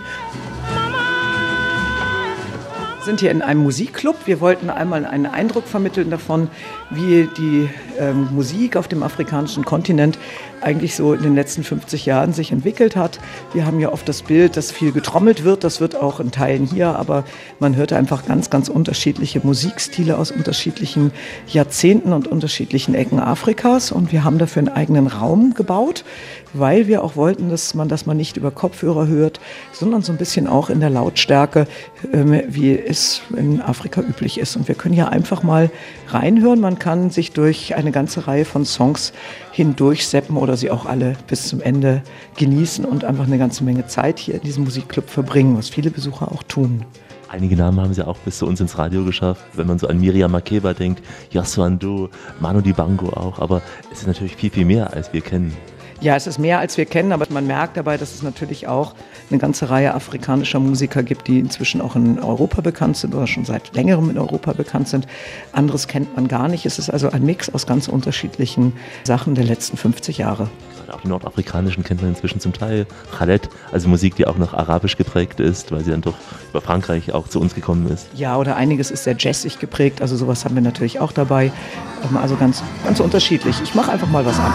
sind 3.03 3.19
hier 3.19 3.31
in 3.31 3.41
einem 3.41 3.61
Musikclub. 3.61 4.15
Wir 4.25 4.39
wollten 4.39 4.69
einmal 4.69 5.05
einen 5.05 5.25
Eindruck 5.25 5.67
vermitteln 5.67 6.09
davon, 6.09 6.49
wie 6.89 7.29
die 7.37 7.69
ähm, 7.99 8.29
Musik 8.31 8.77
auf 8.77 8.87
dem 8.87 9.03
afrikanischen 9.03 9.65
Kontinent 9.65 10.17
eigentlich 10.63 10.95
so 10.95 11.13
in 11.13 11.23
den 11.23 11.35
letzten 11.35 11.63
50 11.63 12.05
Jahren 12.05 12.33
sich 12.33 12.51
entwickelt 12.51 12.95
hat. 12.95 13.19
Wir 13.53 13.65
haben 13.65 13.79
ja 13.79 13.91
oft 13.91 14.07
das 14.07 14.23
Bild, 14.23 14.57
dass 14.57 14.71
viel 14.71 14.91
getrommelt 14.91 15.43
wird. 15.43 15.63
Das 15.63 15.81
wird 15.81 15.95
auch 15.95 16.19
in 16.19 16.31
Teilen 16.31 16.65
hier, 16.65 16.97
aber 16.97 17.23
man 17.59 17.75
hört 17.75 17.93
einfach 17.93 18.25
ganz, 18.25 18.49
ganz 18.49 18.69
unterschiedliche 18.69 19.41
Musikstile 19.43 20.17
aus 20.17 20.31
unterschiedlichen 20.31 21.11
Jahrzehnten 21.47 22.13
und 22.13 22.27
unterschiedlichen 22.27 22.95
Ecken 22.95 23.19
Afrikas. 23.19 23.91
Und 23.91 24.11
wir 24.11 24.23
haben 24.23 24.37
dafür 24.37 24.61
einen 24.61 24.75
eigenen 24.75 25.07
Raum 25.07 25.53
gebaut, 25.53 26.03
weil 26.53 26.87
wir 26.87 27.03
auch 27.03 27.15
wollten, 27.15 27.49
dass 27.49 27.73
man 27.73 27.89
das 27.89 28.05
mal 28.05 28.13
nicht 28.13 28.37
über 28.37 28.51
Kopfhörer 28.51 29.07
hört, 29.07 29.39
sondern 29.71 30.01
so 30.01 30.11
ein 30.11 30.17
bisschen 30.17 30.47
auch 30.47 30.69
in 30.69 30.79
der 30.79 30.89
Lautstärke, 30.89 31.67
ähm, 32.13 32.41
wie 32.47 32.77
es 32.77 33.21
in 33.35 33.61
Afrika 33.61 34.01
üblich 34.01 34.39
ist. 34.39 34.55
Und 34.55 34.67
wir 34.67 34.75
können 34.75 34.93
hier 34.93 35.09
einfach 35.09 35.43
mal 35.43 35.69
reinhören. 36.07 36.59
Man 36.59 36.79
kann 36.79 37.09
sich 37.09 37.31
durch 37.31 37.75
eine 37.75 37.91
ganze 37.91 38.27
Reihe 38.27 38.45
von 38.45 38.65
Songs 38.65 39.13
hindurchseppen 39.51 40.37
oder 40.37 40.52
sie 40.57 40.71
auch 40.71 40.85
alle 40.85 41.15
bis 41.27 41.47
zum 41.47 41.61
Ende 41.61 42.01
genießen 42.37 42.85
und 42.85 43.05
einfach 43.05 43.25
eine 43.25 43.37
ganze 43.37 43.63
Menge 43.63 43.87
Zeit 43.87 44.19
hier 44.19 44.35
in 44.35 44.41
diesem 44.41 44.63
Musikclub 44.63 45.09
verbringen, 45.09 45.57
was 45.57 45.69
viele 45.69 45.91
Besucher 45.91 46.31
auch 46.31 46.43
tun. 46.43 46.85
Einige 47.29 47.55
Namen 47.55 47.81
haben 47.81 47.93
sie 47.95 48.05
auch 48.05 48.17
bis 48.17 48.37
zu 48.37 48.45
uns 48.45 48.61
ins 48.61 48.77
Radio 48.77 49.03
geschafft. 49.03 49.43
Wenn 49.53 49.65
man 49.65 49.79
so 49.79 49.87
an 49.87 49.99
Miriam 49.99 50.31
Makeba 50.31 50.73
denkt, 50.73 51.01
Yasuando, 51.31 52.09
Manu 52.39 52.61
Dibango 52.61 53.09
auch. 53.09 53.39
Aber 53.39 53.63
es 53.91 54.01
ist 54.01 54.07
natürlich 54.07 54.35
viel, 54.35 54.51
viel 54.51 54.65
mehr, 54.65 54.93
als 54.93 55.11
wir 55.13 55.21
kennen. 55.21 55.51
Ja, 56.03 56.17
es 56.17 56.27
ist 56.27 56.37
mehr, 56.37 56.59
als 56.59 56.75
wir 56.75 56.83
kennen, 56.83 57.13
aber 57.13 57.27
man 57.29 57.47
merkt 57.47 57.77
dabei, 57.77 57.95
dass 57.95 58.13
es 58.13 58.23
natürlich 58.23 58.67
auch 58.67 58.93
eine 59.29 59.39
ganze 59.39 59.69
Reihe 59.69 59.93
afrikanischer 59.93 60.59
Musiker 60.59 61.01
gibt, 61.01 61.29
die 61.29 61.39
inzwischen 61.39 61.79
auch 61.79 61.95
in 61.95 62.19
Europa 62.19 62.59
bekannt 62.59 62.97
sind 62.97 63.15
oder 63.15 63.25
schon 63.25 63.45
seit 63.45 63.73
längerem 63.73 64.09
in 64.09 64.17
Europa 64.17 64.51
bekannt 64.51 64.89
sind. 64.89 65.07
Anderes 65.53 65.87
kennt 65.87 66.13
man 66.13 66.27
gar 66.27 66.49
nicht. 66.49 66.65
Es 66.65 66.77
ist 66.77 66.89
also 66.89 67.09
ein 67.09 67.25
Mix 67.25 67.53
aus 67.53 67.65
ganz 67.65 67.87
unterschiedlichen 67.87 68.73
Sachen 69.05 69.33
der 69.33 69.45
letzten 69.45 69.77
50 69.77 70.17
Jahre. 70.17 70.49
Auch 70.91 70.99
die 70.99 71.07
nordafrikanischen 71.07 71.85
kennt 71.85 72.01
man 72.01 72.09
inzwischen 72.11 72.41
zum 72.41 72.51
Teil. 72.51 72.85
Khaled, 73.17 73.47
also 73.71 73.87
Musik, 73.87 74.17
die 74.17 74.27
auch 74.27 74.37
noch 74.37 74.53
arabisch 74.53 74.97
geprägt 74.97 75.39
ist, 75.39 75.71
weil 75.71 75.85
sie 75.85 75.91
dann 75.91 76.01
doch 76.01 76.15
über 76.49 76.59
Frankreich 76.59 77.13
auch 77.13 77.29
zu 77.29 77.39
uns 77.39 77.55
gekommen 77.55 77.89
ist. 77.89 78.07
Ja, 78.13 78.35
oder 78.35 78.57
einiges 78.57 78.91
ist 78.91 79.05
sehr 79.05 79.15
jazzig 79.17 79.57
geprägt. 79.57 80.01
Also 80.01 80.17
sowas 80.17 80.43
haben 80.43 80.55
wir 80.55 80.61
natürlich 80.61 80.99
auch 80.99 81.13
dabei. 81.13 81.53
Ähm, 82.03 82.17
also 82.17 82.35
ganz, 82.35 82.61
ganz 82.83 82.99
unterschiedlich. 82.99 83.55
Ich 83.63 83.73
mache 83.73 83.89
einfach 83.89 84.09
mal 84.09 84.25
was 84.25 84.37
an. 84.37 84.51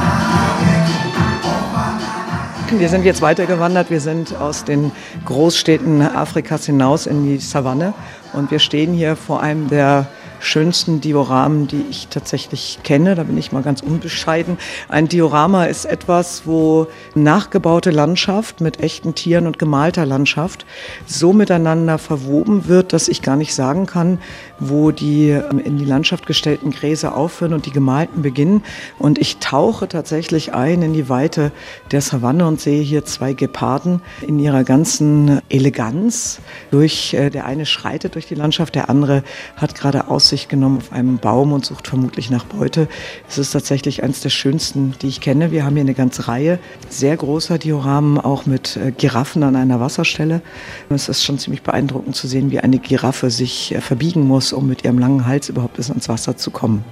Wir 2.70 2.90
sind 2.90 3.06
jetzt 3.06 3.22
weitergewandert. 3.22 3.90
Wir 3.90 4.00
sind 4.00 4.36
aus 4.36 4.64
den 4.64 4.92
Großstädten 5.24 6.02
Afrikas 6.02 6.66
hinaus 6.66 7.06
in 7.06 7.24
die 7.24 7.38
Savanne. 7.38 7.94
Und 8.34 8.50
wir 8.50 8.58
stehen 8.58 8.92
hier 8.92 9.16
vor 9.16 9.40
einem 9.40 9.68
der 9.68 10.06
schönsten 10.40 11.00
Dioramen, 11.00 11.66
die 11.66 11.84
ich 11.90 12.08
tatsächlich 12.08 12.80
kenne. 12.84 13.14
Da 13.14 13.24
bin 13.24 13.38
ich 13.38 13.52
mal 13.52 13.62
ganz 13.62 13.80
unbescheiden. 13.80 14.58
Ein 14.88 15.08
Diorama 15.08 15.64
ist 15.64 15.86
etwas, 15.86 16.42
wo 16.44 16.88
nachgebaute 17.14 17.90
Landschaft 17.90 18.60
mit 18.60 18.80
echten 18.80 19.14
Tieren 19.14 19.46
und 19.46 19.58
gemalter 19.58 20.04
Landschaft 20.04 20.66
so 21.06 21.32
miteinander 21.32 21.98
verwoben 21.98 22.68
wird, 22.68 22.92
dass 22.92 23.08
ich 23.08 23.22
gar 23.22 23.36
nicht 23.36 23.54
sagen 23.54 23.86
kann, 23.86 24.18
wo 24.60 24.90
die 24.90 25.30
ähm, 25.30 25.58
in 25.58 25.78
die 25.78 25.84
Landschaft 25.84 26.26
gestellten 26.26 26.70
Gräser 26.70 27.16
aufhören 27.16 27.52
und 27.52 27.66
die 27.66 27.70
gemalten 27.70 28.22
beginnen. 28.22 28.62
Und 28.98 29.18
ich 29.18 29.38
tauche 29.38 29.88
tatsächlich 29.88 30.54
ein 30.54 30.82
in 30.82 30.92
die 30.92 31.08
Weite 31.08 31.52
der 31.90 32.00
Savanne 32.00 32.46
und 32.46 32.60
sehe 32.60 32.82
hier 32.82 33.04
zwei 33.04 33.32
Geparden 33.32 34.00
in 34.26 34.38
ihrer 34.38 34.64
ganzen 34.64 35.40
Eleganz. 35.48 36.40
Durch, 36.70 37.14
äh, 37.14 37.30
der 37.30 37.46
eine 37.46 37.66
schreitet 37.66 38.14
durch 38.14 38.26
die 38.26 38.34
Landschaft, 38.34 38.74
der 38.74 38.90
andere 38.90 39.22
hat 39.56 39.74
gerade 39.74 40.08
aus 40.08 40.28
sich 40.28 40.48
genommen 40.48 40.78
auf 40.78 40.92
einem 40.92 41.18
Baum 41.18 41.52
und 41.52 41.64
sucht 41.64 41.88
vermutlich 41.88 42.30
nach 42.30 42.44
Beute. 42.44 42.88
Es 43.28 43.38
ist 43.38 43.52
tatsächlich 43.52 44.02
eines 44.02 44.20
der 44.20 44.30
schönsten, 44.30 44.94
die 45.02 45.08
ich 45.08 45.20
kenne. 45.20 45.50
Wir 45.52 45.64
haben 45.64 45.74
hier 45.74 45.82
eine 45.82 45.94
ganze 45.94 46.28
Reihe 46.28 46.58
sehr 46.88 47.16
großer 47.16 47.58
Dioramen, 47.58 48.18
auch 48.18 48.46
mit 48.46 48.76
äh, 48.76 48.92
Giraffen 48.92 49.42
an 49.42 49.56
einer 49.56 49.80
Wasserstelle. 49.80 50.42
Es 50.88 51.08
ist 51.08 51.24
schon 51.24 51.38
ziemlich 51.38 51.62
beeindruckend 51.62 52.16
zu 52.16 52.26
sehen, 52.26 52.50
wie 52.50 52.60
eine 52.60 52.78
Giraffe 52.78 53.30
sich 53.30 53.74
äh, 53.74 53.80
verbiegen 53.80 54.26
muss, 54.26 54.47
um 54.52 54.66
mit 54.66 54.84
ihrem 54.84 54.98
langen 54.98 55.26
Hals 55.26 55.48
überhaupt 55.48 55.74
bis 55.74 55.90
ans 55.90 56.08
Wasser 56.08 56.36
zu 56.36 56.50
kommen. 56.50 56.84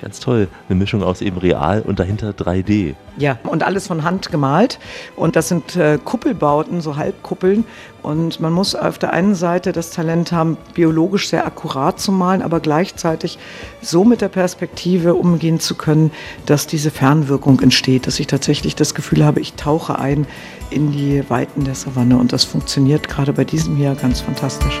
Ganz 0.00 0.20
toll. 0.20 0.46
Eine 0.68 0.78
Mischung 0.78 1.02
aus 1.02 1.20
eben 1.20 1.38
real 1.38 1.82
und 1.82 1.98
dahinter 1.98 2.30
3D. 2.30 2.94
Ja, 3.16 3.38
und 3.42 3.64
alles 3.64 3.88
von 3.88 4.04
Hand 4.04 4.30
gemalt. 4.30 4.78
Und 5.16 5.34
das 5.34 5.48
sind 5.48 5.74
äh, 5.74 5.98
Kuppelbauten, 6.02 6.80
so 6.80 6.96
Halbkuppeln. 6.96 7.64
Und 8.00 8.38
man 8.38 8.52
muss 8.52 8.76
auf 8.76 8.98
der 8.98 9.12
einen 9.12 9.34
Seite 9.34 9.72
das 9.72 9.90
Talent 9.90 10.30
haben, 10.30 10.56
biologisch 10.74 11.28
sehr 11.28 11.46
akkurat 11.46 11.98
zu 11.98 12.12
malen, 12.12 12.42
aber 12.42 12.60
gleichzeitig 12.60 13.38
so 13.82 14.04
mit 14.04 14.20
der 14.20 14.28
Perspektive 14.28 15.14
umgehen 15.14 15.58
zu 15.58 15.74
können, 15.74 16.12
dass 16.46 16.68
diese 16.68 16.92
Fernwirkung 16.92 17.60
entsteht, 17.60 18.06
dass 18.06 18.20
ich 18.20 18.28
tatsächlich 18.28 18.76
das 18.76 18.94
Gefühl 18.94 19.24
habe, 19.24 19.40
ich 19.40 19.54
tauche 19.54 19.98
ein 19.98 20.28
in 20.70 20.92
die 20.92 21.28
Weiten 21.28 21.64
der 21.64 21.74
Savanne. 21.74 22.18
Und 22.18 22.32
das 22.32 22.44
funktioniert 22.44 23.08
gerade 23.08 23.32
bei 23.32 23.44
diesem 23.44 23.74
hier 23.74 23.96
ganz 23.96 24.20
fantastisch. 24.20 24.80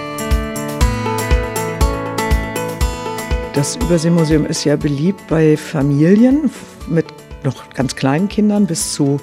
Das 3.58 3.74
Überseemuseum 3.74 4.46
ist 4.46 4.62
ja 4.62 4.76
beliebt 4.76 5.26
bei 5.26 5.56
Familien 5.56 6.48
mit 6.86 7.06
noch 7.42 7.70
ganz 7.70 7.96
kleinen 7.96 8.28
Kindern 8.28 8.66
bis 8.66 8.92
zu 8.92 9.18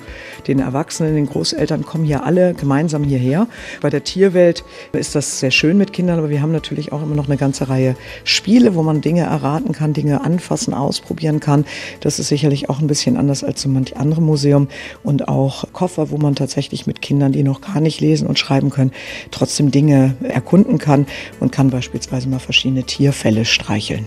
den 0.47 0.59
Erwachsenen, 0.59 1.15
den 1.15 1.25
Großeltern 1.25 1.85
kommen 1.85 2.03
hier 2.03 2.25
alle 2.25 2.53
gemeinsam 2.53 3.05
hierher. 3.05 3.47
Bei 3.79 3.89
der 3.89 4.03
Tierwelt 4.03 4.65
ist 4.91 5.15
das 5.15 5.39
sehr 5.39 5.51
schön 5.51 5.77
mit 5.77 5.93
Kindern, 5.93 6.19
aber 6.19 6.29
wir 6.29 6.41
haben 6.41 6.51
natürlich 6.51 6.91
auch 6.91 7.01
immer 7.01 7.15
noch 7.15 7.27
eine 7.27 7.37
ganze 7.37 7.69
Reihe 7.69 7.95
Spiele, 8.25 8.75
wo 8.75 8.83
man 8.83 8.99
Dinge 8.99 9.21
erraten 9.21 9.71
kann, 9.71 9.93
Dinge 9.93 10.25
anfassen, 10.25 10.73
ausprobieren 10.73 11.39
kann. 11.39 11.63
Das 12.01 12.19
ist 12.19 12.27
sicherlich 12.27 12.69
auch 12.69 12.81
ein 12.81 12.87
bisschen 12.87 13.15
anders 13.15 13.41
als 13.41 13.61
so 13.61 13.69
manch 13.69 13.95
andere 13.95 14.21
Museum 14.21 14.67
und 15.01 15.29
auch 15.29 15.63
Koffer, 15.71 16.11
wo 16.11 16.17
man 16.17 16.35
tatsächlich 16.35 16.87
mit 16.87 17.01
Kindern, 17.01 17.31
die 17.31 17.43
noch 17.43 17.61
gar 17.61 17.79
nicht 17.79 18.01
lesen 18.01 18.27
und 18.27 18.37
schreiben 18.37 18.69
können, 18.69 18.91
trotzdem 19.31 19.71
Dinge 19.71 20.17
erkunden 20.27 20.77
kann 20.77 21.07
und 21.39 21.53
kann 21.53 21.69
beispielsweise 21.69 22.27
mal 22.27 22.39
verschiedene 22.39 22.83
Tierfälle 22.83 23.45
streicheln. 23.45 24.05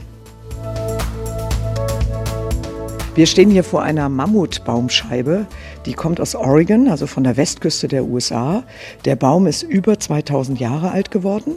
Wir 3.18 3.26
stehen 3.26 3.50
hier 3.50 3.64
vor 3.64 3.82
einer 3.82 4.08
Mammutbaumscheibe, 4.08 5.46
die 5.86 5.92
kommt 5.92 6.20
aus 6.20 6.36
Oregon, 6.36 6.86
also 6.86 7.08
von 7.08 7.24
der 7.24 7.36
Westküste 7.36 7.88
der 7.88 8.04
USA. 8.04 8.62
Der 9.06 9.16
Baum 9.16 9.48
ist 9.48 9.64
über 9.64 9.98
2000 9.98 10.60
Jahre 10.60 10.92
alt 10.92 11.10
geworden 11.10 11.56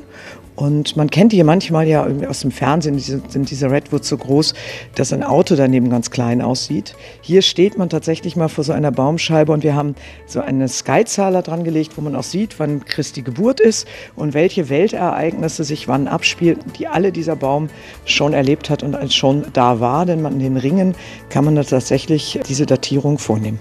und 0.56 0.98
man 0.98 1.10
kennt 1.10 1.32
die 1.32 1.44
manchmal 1.44 1.88
ja 1.88 2.06
aus 2.28 2.42
dem 2.42 2.52
Fernsehen, 2.52 3.00
sind 3.00 3.50
diese 3.50 3.72
Redwoods 3.72 4.10
so 4.10 4.18
groß, 4.18 4.54
dass 4.96 5.14
ein 5.14 5.24
Auto 5.24 5.56
daneben 5.56 5.90
ganz 5.90 6.12
klein 6.12 6.42
aussieht. 6.42 6.96
Hier 7.22 7.42
steht 7.42 7.78
man 7.78 7.90
tatsächlich 7.90 8.36
mal 8.36 8.50
vor 8.50 8.64
so 8.64 8.74
einer 8.74 8.92
Baumscheibe 8.92 9.52
und 9.52 9.64
wir 9.64 9.76
haben 9.76 9.96
so 10.28 10.42
eine 10.42 10.68
Skyzahler 10.68 11.42
dran 11.42 11.64
gelegt, 11.64 11.98
wo 11.98 12.02
man 12.02 12.16
auch 12.16 12.24
sieht, 12.24 12.60
wann 12.60 12.86
Christi 12.86 13.22
Geburt 13.22 13.60
ist 13.60 13.88
und 14.16 14.34
welche 14.34 14.70
Weltereignisse 14.70 15.64
sich 15.64 15.88
wann 15.88 16.08
abspielten, 16.08 16.74
die 16.78 16.88
alle 16.88 17.12
dieser 17.12 17.36
Baum 17.36 17.70
schon 18.06 18.34
erlebt 18.34 18.70
hat 18.70 18.84
und 18.84 19.14
schon 19.14 19.46
da 19.54 19.80
war. 19.80 20.06
Denn 20.06 20.22
man 20.22 20.34
in 20.34 20.40
den 20.40 20.58
Ringen 20.58 20.96
kann 21.30 21.46
man 21.46 21.56
tatsächlich 21.56 22.40
diese 22.48 22.66
Datierung 22.66 23.18
vornehmen. 23.18 23.60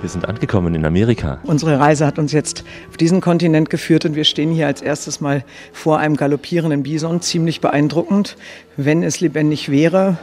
Wir 0.00 0.08
sind 0.08 0.26
angekommen 0.26 0.74
in 0.74 0.86
Amerika. 0.86 1.40
Unsere 1.44 1.78
Reise 1.78 2.06
hat 2.06 2.18
uns 2.18 2.32
jetzt 2.32 2.64
auf 2.88 2.96
diesen 2.96 3.20
Kontinent 3.20 3.68
geführt 3.68 4.06
und 4.06 4.14
wir 4.14 4.24
stehen 4.24 4.50
hier 4.50 4.66
als 4.66 4.80
erstes 4.80 5.20
mal 5.20 5.44
vor 5.72 5.98
einem 5.98 6.16
galoppierenden 6.16 6.82
Bison. 6.82 7.20
Ziemlich 7.20 7.60
beeindruckend. 7.60 8.36
Wenn 8.78 9.02
es 9.02 9.20
lebendig 9.20 9.70
wäre, 9.70 10.16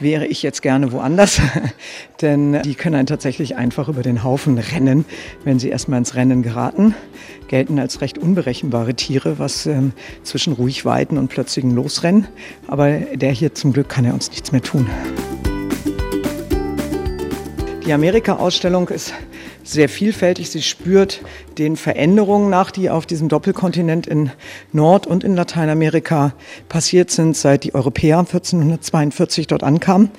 wäre 0.00 0.26
ich 0.26 0.42
jetzt 0.42 0.62
gerne 0.62 0.92
woanders, 0.92 1.40
denn 2.22 2.62
die 2.62 2.74
können 2.74 2.94
einen 2.94 3.06
tatsächlich 3.06 3.56
einfach 3.56 3.88
über 3.88 4.02
den 4.02 4.24
Haufen 4.24 4.56
rennen, 4.56 5.04
wenn 5.44 5.58
sie 5.58 5.68
erstmal 5.68 5.98
ins 5.98 6.14
Rennen 6.14 6.42
geraten. 6.42 6.94
Gelten 7.48 7.78
als 7.78 8.00
recht 8.00 8.16
unberechenbare 8.16 8.94
Tiere, 8.94 9.38
was 9.38 9.66
ähm, 9.66 9.92
zwischen 10.22 10.54
ruhig 10.54 10.86
weiten 10.86 11.18
und 11.18 11.28
plötzlichen 11.28 11.74
Losrennen. 11.74 12.28
Aber 12.66 12.90
der 12.90 13.32
hier 13.32 13.54
zum 13.54 13.74
Glück 13.74 13.90
kann 13.90 14.06
er 14.06 14.14
uns 14.14 14.30
nichts 14.30 14.52
mehr 14.52 14.62
tun. 14.62 14.88
Die 17.88 17.94
Amerika-Ausstellung 17.94 18.90
ist 18.90 19.14
sehr 19.64 19.88
vielfältig. 19.88 20.50
Sie 20.50 20.60
spürt 20.60 21.22
den 21.56 21.74
Veränderungen 21.74 22.50
nach, 22.50 22.70
die 22.70 22.90
auf 22.90 23.06
diesem 23.06 23.30
Doppelkontinent 23.30 24.06
in 24.06 24.30
Nord- 24.74 25.06
und 25.06 25.24
in 25.24 25.34
Lateinamerika 25.34 26.34
passiert 26.68 27.10
sind, 27.10 27.34
seit 27.34 27.64
die 27.64 27.74
Europäer 27.74 28.18
1442 28.18 29.46
dort 29.46 29.62
ankamen 29.62 30.10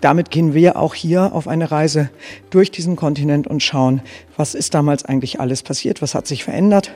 damit 0.00 0.30
gehen 0.30 0.54
wir 0.54 0.76
auch 0.76 0.94
hier 0.94 1.32
auf 1.32 1.48
eine 1.48 1.70
Reise 1.70 2.10
durch 2.50 2.70
diesen 2.70 2.96
Kontinent 2.96 3.46
und 3.46 3.62
schauen, 3.62 4.00
was 4.36 4.54
ist 4.54 4.74
damals 4.74 5.04
eigentlich 5.04 5.40
alles 5.40 5.62
passiert, 5.62 6.00
was 6.02 6.14
hat 6.14 6.26
sich 6.26 6.44
verändert, 6.44 6.92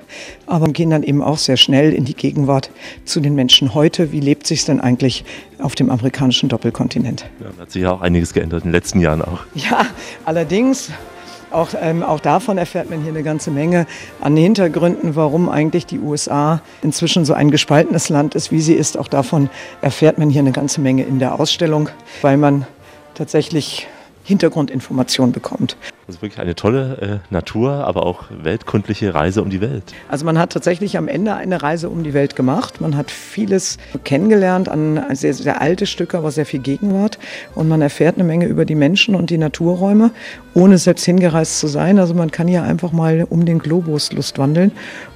aber 0.47 0.69
gehen 0.69 0.91
dann 0.91 1.03
eben 1.03 1.23
auch 1.23 1.39
sehr 1.39 1.57
schnell 1.57 1.93
in 1.93 2.05
die 2.05 2.15
Gegenwart 2.15 2.71
zu 3.05 3.21
den 3.21 3.35
Menschen 3.35 3.75
heute. 3.75 4.13
Wie 4.13 4.21
lebt 4.21 4.47
sich 4.47 4.65
denn 4.65 4.81
eigentlich 4.81 5.25
auf 5.59 5.75
dem 5.75 5.91
amerikanischen 5.91 6.49
Doppelkontinent? 6.49 7.27
Ja, 7.41 7.47
hat 7.61 7.73
sich 7.73 7.83
ja 7.83 7.93
auch 7.93 8.01
einiges 8.01 8.33
geändert 8.33 8.65
in 8.65 8.69
den 8.69 8.73
letzten 8.73 9.01
Jahren 9.01 9.23
auch. 9.23 9.41
Ja, 9.55 9.87
allerdings 10.25 10.91
auch, 11.51 11.69
ähm, 11.81 12.03
auch, 12.03 12.21
davon 12.21 12.57
erfährt 12.57 12.89
man 12.89 13.03
hier 13.03 13.11
eine 13.11 13.23
ganze 13.23 13.51
Menge 13.51 13.87
an 14.21 14.37
Hintergründen, 14.37 15.17
warum 15.17 15.51
eigentlich 15.51 15.85
die 15.85 15.99
USA 15.99 16.63
inzwischen 16.83 17.25
so 17.25 17.35
ein 17.35 17.51
gespaltenes 17.51 18.09
Land 18.09 18.35
ist, 18.35 18.51
wie 18.51 18.61
sie 18.61 18.73
ist. 18.73 18.97
Auch 18.97 19.09
davon 19.09 19.51
erfährt 19.83 20.19
man 20.19 20.31
hier 20.31 20.41
eine 20.41 20.53
ganze 20.53 20.81
Menge 20.81 21.05
in 21.05 21.19
der 21.19 21.39
Ausstellung, 21.39 21.91
weil 22.23 22.39
man 22.39 22.67
tatsächlich 23.15 23.89
Hintergrundinformationen 24.25 25.33
bekommt. 25.33 25.77
Das 26.07 26.17
ist 26.17 26.23
wirklich 26.23 26.41
eine 26.41 26.55
tolle 26.55 27.21
äh, 27.31 27.33
Natur, 27.33 27.87
aber 27.87 28.07
auch 28.07 28.25
weltkundliche 28.31 29.15
Reise 29.15 29.43
um 29.43 29.51
die 29.51 29.61
Welt. 29.61 29.85
Also 30.09 30.25
man 30.25 30.39
hat 30.39 30.53
tatsächlich 30.53 30.97
am 30.97 31.09
Ende 31.09 31.35
eine 31.35 31.63
Reise 31.63 31.89
um 31.89 32.05
die 32.05 32.15
Welt 32.15 32.37
gemacht. 32.37 32.81
Man 32.81 32.97
hat 32.97 33.11
vieles 33.11 33.79
kennengelernt 34.05 34.69
an 34.69 35.03
sehr, 35.13 35.35
sehr 35.35 35.61
alte 35.61 35.87
Stücke, 35.87 36.19
aber 36.19 36.31
sehr 36.31 36.47
viel 36.47 36.61
Gegenwart. 36.61 37.19
Und 37.55 37.69
man 37.69 37.83
erfährt 37.83 38.17
eine 38.17 38.25
Menge 38.25 38.47
über 38.47 38.65
die 38.65 38.75
Menschen 38.75 39.15
und 39.15 39.31
die 39.31 39.39
Naturräume, 39.39 40.11
ohne 40.55 40.79
selbst 40.79 41.05
hingereist 41.05 41.59
zu 41.59 41.67
sein. 41.67 41.99
Also 41.99 42.15
man 42.15 42.31
kann 42.31 42.47
hier 42.47 42.63
einfach 42.63 42.93
mal 42.93 43.27
um 43.29 43.45
den 43.45 43.59
Globus 43.59 44.13
lustwandeln 44.13 44.73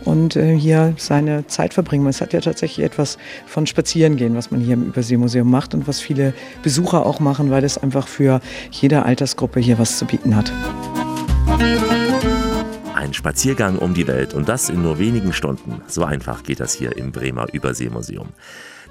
und 0.07 0.37
äh, 0.37 0.57
hier 0.57 0.95
seine 0.97 1.47
Zeit 1.47 1.75
verbringen. 1.75 2.07
Es 2.07 2.21
hat 2.21 2.33
ja 2.33 2.41
tatsächlich 2.41 2.85
etwas 2.85 3.19
von 3.47 3.67
Spazierengehen, 3.67 4.35
was 4.37 4.51
man 4.51 4.61
hier 4.61 4.75
im 4.75 4.85
Überseemuseum 4.85 5.51
macht 5.51 5.75
und 5.75 5.89
was 5.89 6.01
viele 6.01 6.33
Besucher 6.63 7.05
auch 7.05 7.21
machen, 7.21 7.51
weil 7.51 7.65
es 7.65 7.77
einfach 7.77 8.09
für 8.09 8.41
jede 8.71 9.05
Altersgruppe 9.05 9.61
hier 9.61 9.79
was 9.79 9.99
zu 9.99 10.07
bieten 10.07 10.37
hat. 10.37 10.53
Ein 12.95 13.13
Spaziergang 13.13 13.79
um 13.79 13.95
die 13.95 14.07
Welt 14.07 14.35
und 14.35 14.49
das 14.49 14.69
in 14.69 14.83
nur 14.83 14.99
wenigen 14.99 15.33
Stunden. 15.33 15.83
So 15.87 16.05
einfach 16.05 16.43
geht 16.43 16.61
das 16.61 16.73
hier 16.73 16.97
im 16.97 17.13
Bremer 17.13 17.47
Überseemuseum. 17.53 18.29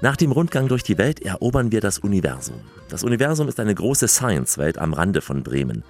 Nach 0.02 0.16
dem 0.16 0.30
Rundgang 0.30 0.68
durch 0.68 0.82
die 0.82 0.98
Welt 0.98 1.22
erobern 1.22 1.72
wir 1.72 1.80
das 1.80 1.98
Universum. 1.98 2.60
Das 2.90 3.02
Universum 3.02 3.48
ist 3.48 3.58
eine 3.58 3.74
große 3.74 4.08
Science-Welt 4.08 4.76
am 4.76 4.92
Rande 4.92 5.22
von 5.22 5.42
Bremen. 5.42 5.84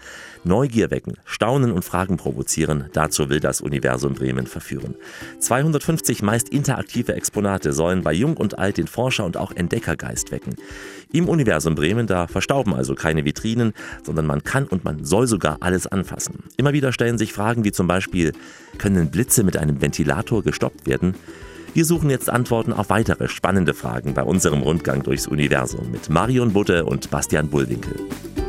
Neugier 0.45 0.92
wecken, 0.92 1.14
Staunen 1.25 1.73
und 1.73 1.85
Fragen 1.85 2.16
provozieren, 2.16 2.85
dazu 2.92 3.29
will 3.29 3.40
das 3.40 3.61
Universum 3.61 4.14
Bremen 4.14 4.47
verführen. 4.47 4.95
250 5.40 6.23
meist 6.23 6.49
interaktive 6.49 7.14
Exponate 7.14 7.73
sollen 7.73 8.03
bei 8.03 8.12
Jung 8.12 8.37
und 8.37 8.59
Alt 8.59 8.79
den 8.79 8.87
Forscher 8.87 9.25
und 9.25 9.37
auch 9.37 9.51
Entdeckergeist 9.51 10.31
wecken. 10.31 10.55
Im 11.12 11.29
Universum 11.29 11.75
Bremen, 11.75 12.07
da 12.07 12.29
verstauben 12.29 12.75
also 12.75 12.95
keine 12.95 13.25
Vitrinen, 13.25 13.73
sondern 14.05 14.27
man 14.27 14.45
kann 14.45 14.66
und 14.66 14.85
man 14.85 15.05
soll 15.05 15.27
sogar 15.27 15.59
alles 15.61 15.88
anfassen. 15.88 16.45
Immer 16.57 16.73
wieder 16.73 16.92
stellen 16.92 17.19
sich 17.19 17.33
Fragen 17.33 17.64
wie 17.64 17.73
zum 17.73 17.88
Beispiel, 17.88 18.33
können 18.79 19.11
Blitze 19.11 19.42
mit 19.42 19.57
einem 19.57 19.81
Ventilator 19.81 20.45
gestoppt 20.45 20.87
werden? 20.87 21.16
Wir 21.77 21.85
suchen 21.85 22.09
jetzt 22.09 22.31
Antworten 22.31 22.73
auf 22.73 22.89
weitere 22.89 23.29
spannende 23.29 23.75
Fragen 23.75 24.15
bei 24.15 24.23
unserem 24.23 24.62
Rundgang 24.62 25.03
durchs 25.03 25.27
Universum 25.27 25.91
mit 25.91 26.09
Marion 26.09 26.55
Butte 26.55 26.87
und 26.87 27.11
Bastian 27.11 27.51
Bullwinkel. 27.51 28.01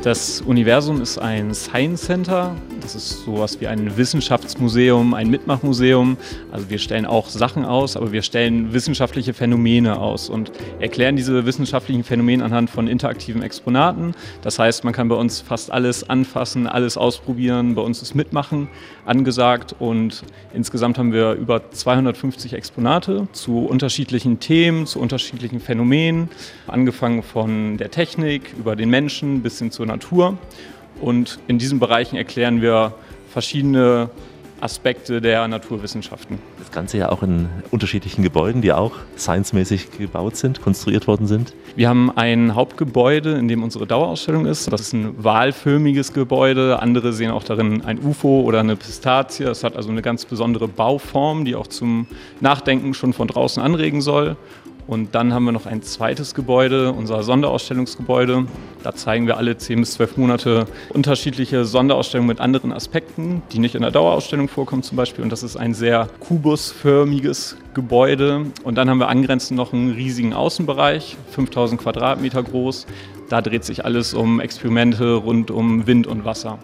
Das 0.03 0.39
Universum 0.39 1.01
ist 1.01 1.17
ein 1.17 1.53
Science 1.53 2.03
Center. 2.03 2.55
Das 2.79 2.95
ist 2.95 3.25
sowas 3.25 3.59
wie 3.59 3.67
ein 3.67 3.97
Wissenschaftsmuseum, 3.97 5.13
ein 5.13 5.29
Mitmachmuseum. 5.29 6.15
Also 6.51 6.69
wir 6.69 6.77
stellen 6.77 7.05
auch 7.05 7.27
Sachen 7.27 7.65
aus, 7.65 7.97
aber 7.97 8.13
wir 8.13 8.21
stellen 8.21 8.71
wissenschaftliche 8.71 9.33
Phänomene 9.33 9.99
aus 9.99 10.29
und 10.29 10.51
erklären 10.79 11.17
diese 11.17 11.45
wissenschaftlichen 11.45 12.05
Phänomene 12.05 12.45
anhand 12.45 12.69
von 12.69 12.87
interaktiven 12.87 13.41
Exponaten. 13.41 14.13
Das 14.43 14.59
heißt, 14.59 14.85
man 14.85 14.93
kann 14.93 15.09
bei 15.09 15.15
uns 15.15 15.41
fast 15.41 15.71
alles 15.71 16.09
anfassen, 16.09 16.67
alles 16.67 16.95
ausprobieren. 16.95 17.75
Bei 17.75 17.81
uns 17.81 18.01
ist 18.01 18.15
Mitmachen 18.15 18.69
angesagt 19.05 19.75
und 19.79 20.23
insgesamt 20.53 20.97
haben 20.97 21.11
wir 21.11 21.33
über 21.33 21.69
250 21.71 22.53
Exponate 22.53 23.16
zu 23.31 23.65
unterschiedlichen 23.65 24.39
Themen, 24.39 24.85
zu 24.85 24.99
unterschiedlichen 24.99 25.59
Phänomenen, 25.59 26.29
angefangen 26.67 27.23
von 27.23 27.77
der 27.77 27.89
Technik 27.89 28.53
über 28.57 28.75
den 28.75 28.89
Menschen 28.89 29.41
bis 29.41 29.59
hin 29.59 29.71
zur 29.71 29.85
Natur. 29.85 30.37
Und 31.01 31.39
in 31.47 31.57
diesen 31.57 31.79
Bereichen 31.79 32.15
erklären 32.15 32.61
wir 32.61 32.93
verschiedene 33.29 34.09
Aspekte 34.61 35.21
der 35.21 35.47
Naturwissenschaften. 35.47 36.39
Das 36.59 36.71
Ganze 36.71 36.97
ja 36.97 37.09
auch 37.09 37.23
in 37.23 37.49
unterschiedlichen 37.71 38.23
Gebäuden, 38.23 38.61
die 38.61 38.73
auch 38.73 38.93
science-mäßig 39.17 39.91
gebaut 39.97 40.35
sind, 40.35 40.61
konstruiert 40.61 41.07
worden 41.07 41.27
sind. 41.27 41.53
Wir 41.75 41.89
haben 41.89 42.11
ein 42.15 42.55
Hauptgebäude, 42.55 43.33
in 43.33 43.47
dem 43.47 43.63
unsere 43.63 43.85
Dauerausstellung 43.85 44.45
ist. 44.45 44.71
Das 44.71 44.81
ist 44.81 44.93
ein 44.93 45.23
wahlförmiges 45.23 46.13
Gebäude. 46.13 46.79
Andere 46.81 47.13
sehen 47.13 47.31
auch 47.31 47.43
darin 47.43 47.83
ein 47.85 47.99
UFO 47.99 48.41
oder 48.41 48.61
eine 48.61 48.75
Pistazie. 48.75 49.43
Das 49.43 49.63
hat 49.63 49.75
also 49.75 49.89
eine 49.89 50.01
ganz 50.01 50.25
besondere 50.25 50.67
Bauform, 50.67 51.45
die 51.45 51.55
auch 51.55 51.67
zum 51.67 52.07
Nachdenken 52.41 52.93
schon 52.93 53.13
von 53.13 53.27
draußen 53.27 53.61
anregen 53.61 54.01
soll. 54.01 54.37
Und 54.87 55.15
dann 55.15 55.33
haben 55.33 55.43
wir 55.43 55.51
noch 55.51 55.65
ein 55.65 55.81
zweites 55.81 56.33
Gebäude, 56.33 56.93
unser 56.93 57.21
Sonderausstellungsgebäude. 57.21 58.45
Da 58.83 58.95
zeigen 58.95 59.27
wir 59.27 59.37
alle 59.37 59.57
10 59.57 59.81
bis 59.81 59.91
12 59.91 60.17
Monate 60.17 60.65
unterschiedliche 60.89 61.65
Sonderausstellungen 61.65 62.29
mit 62.29 62.39
anderen 62.39 62.71
Aspekten, 62.71 63.41
die 63.51 63.59
nicht 63.59 63.75
in 63.75 63.81
der 63.81 63.91
Dauerausstellung 63.91 64.47
vorkommen 64.47 64.83
zum 64.83 64.95
Beispiel. 64.95 65.23
Und 65.23 65.31
das 65.31 65.43
ist 65.43 65.57
ein 65.57 65.73
sehr 65.73 66.07
kubusförmiges 66.21 67.57
Gebäude. 67.73 68.45
Und 68.63 68.75
dann 68.75 68.89
haben 68.89 68.99
wir 68.99 69.09
angrenzend 69.09 69.57
noch 69.57 69.73
einen 69.73 69.91
riesigen 69.91 70.33
Außenbereich, 70.33 71.17
5000 71.31 71.81
Quadratmeter 71.81 72.41
groß. 72.41 72.87
Da 73.29 73.41
dreht 73.41 73.65
sich 73.65 73.83
alles 73.83 74.13
um 74.13 74.39
Experimente 74.39 75.15
rund 75.15 75.51
um 75.51 75.85
Wind 75.85 76.07
und 76.07 76.23
Wasser. 76.23 76.59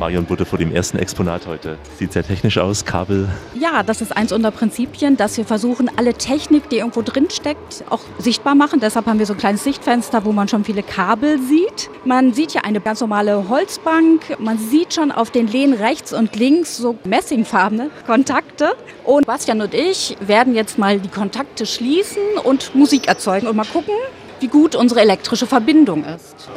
Marion 0.00 0.24
Butte 0.24 0.46
vor 0.46 0.58
dem 0.58 0.74
ersten 0.74 0.98
Exponat 0.98 1.46
heute. 1.46 1.76
Sieht 1.98 2.14
sehr 2.14 2.24
technisch 2.24 2.56
aus, 2.56 2.86
Kabel. 2.86 3.28
Ja, 3.54 3.82
das 3.82 4.00
ist 4.00 4.16
eins 4.16 4.32
unserer 4.32 4.50
Prinzipien, 4.50 5.18
dass 5.18 5.36
wir 5.36 5.44
versuchen, 5.44 5.90
alle 5.94 6.14
Technik, 6.14 6.70
die 6.70 6.78
irgendwo 6.78 7.02
drin 7.02 7.28
steckt, 7.30 7.84
auch 7.90 8.00
sichtbar 8.18 8.54
machen. 8.54 8.80
Deshalb 8.80 9.04
haben 9.04 9.18
wir 9.18 9.26
so 9.26 9.34
ein 9.34 9.38
kleines 9.38 9.62
Sichtfenster, 9.62 10.24
wo 10.24 10.32
man 10.32 10.48
schon 10.48 10.64
viele 10.64 10.82
Kabel 10.82 11.38
sieht. 11.38 11.90
Man 12.06 12.32
sieht 12.32 12.54
ja 12.54 12.62
eine 12.62 12.80
ganz 12.80 13.02
normale 13.02 13.50
Holzbank. 13.50 14.40
Man 14.40 14.56
sieht 14.56 14.94
schon 14.94 15.12
auf 15.12 15.30
den 15.30 15.46
Lehnen 15.46 15.74
rechts 15.74 16.14
und 16.14 16.34
links 16.34 16.78
so 16.78 16.96
messingfarbene 17.04 17.90
Kontakte. 18.06 18.72
Und 19.04 19.26
Bastian 19.26 19.60
und 19.60 19.74
ich 19.74 20.16
werden 20.20 20.54
jetzt 20.54 20.78
mal 20.78 20.98
die 20.98 21.10
Kontakte 21.10 21.66
schließen 21.66 22.22
und 22.42 22.74
Musik 22.74 23.06
erzeugen 23.06 23.48
und 23.48 23.54
mal 23.54 23.66
gucken, 23.66 23.94
wie 24.40 24.48
gut 24.48 24.74
unsere 24.74 25.02
elektrische 25.02 25.46
Verbindung 25.46 26.04
ist. 26.04 26.48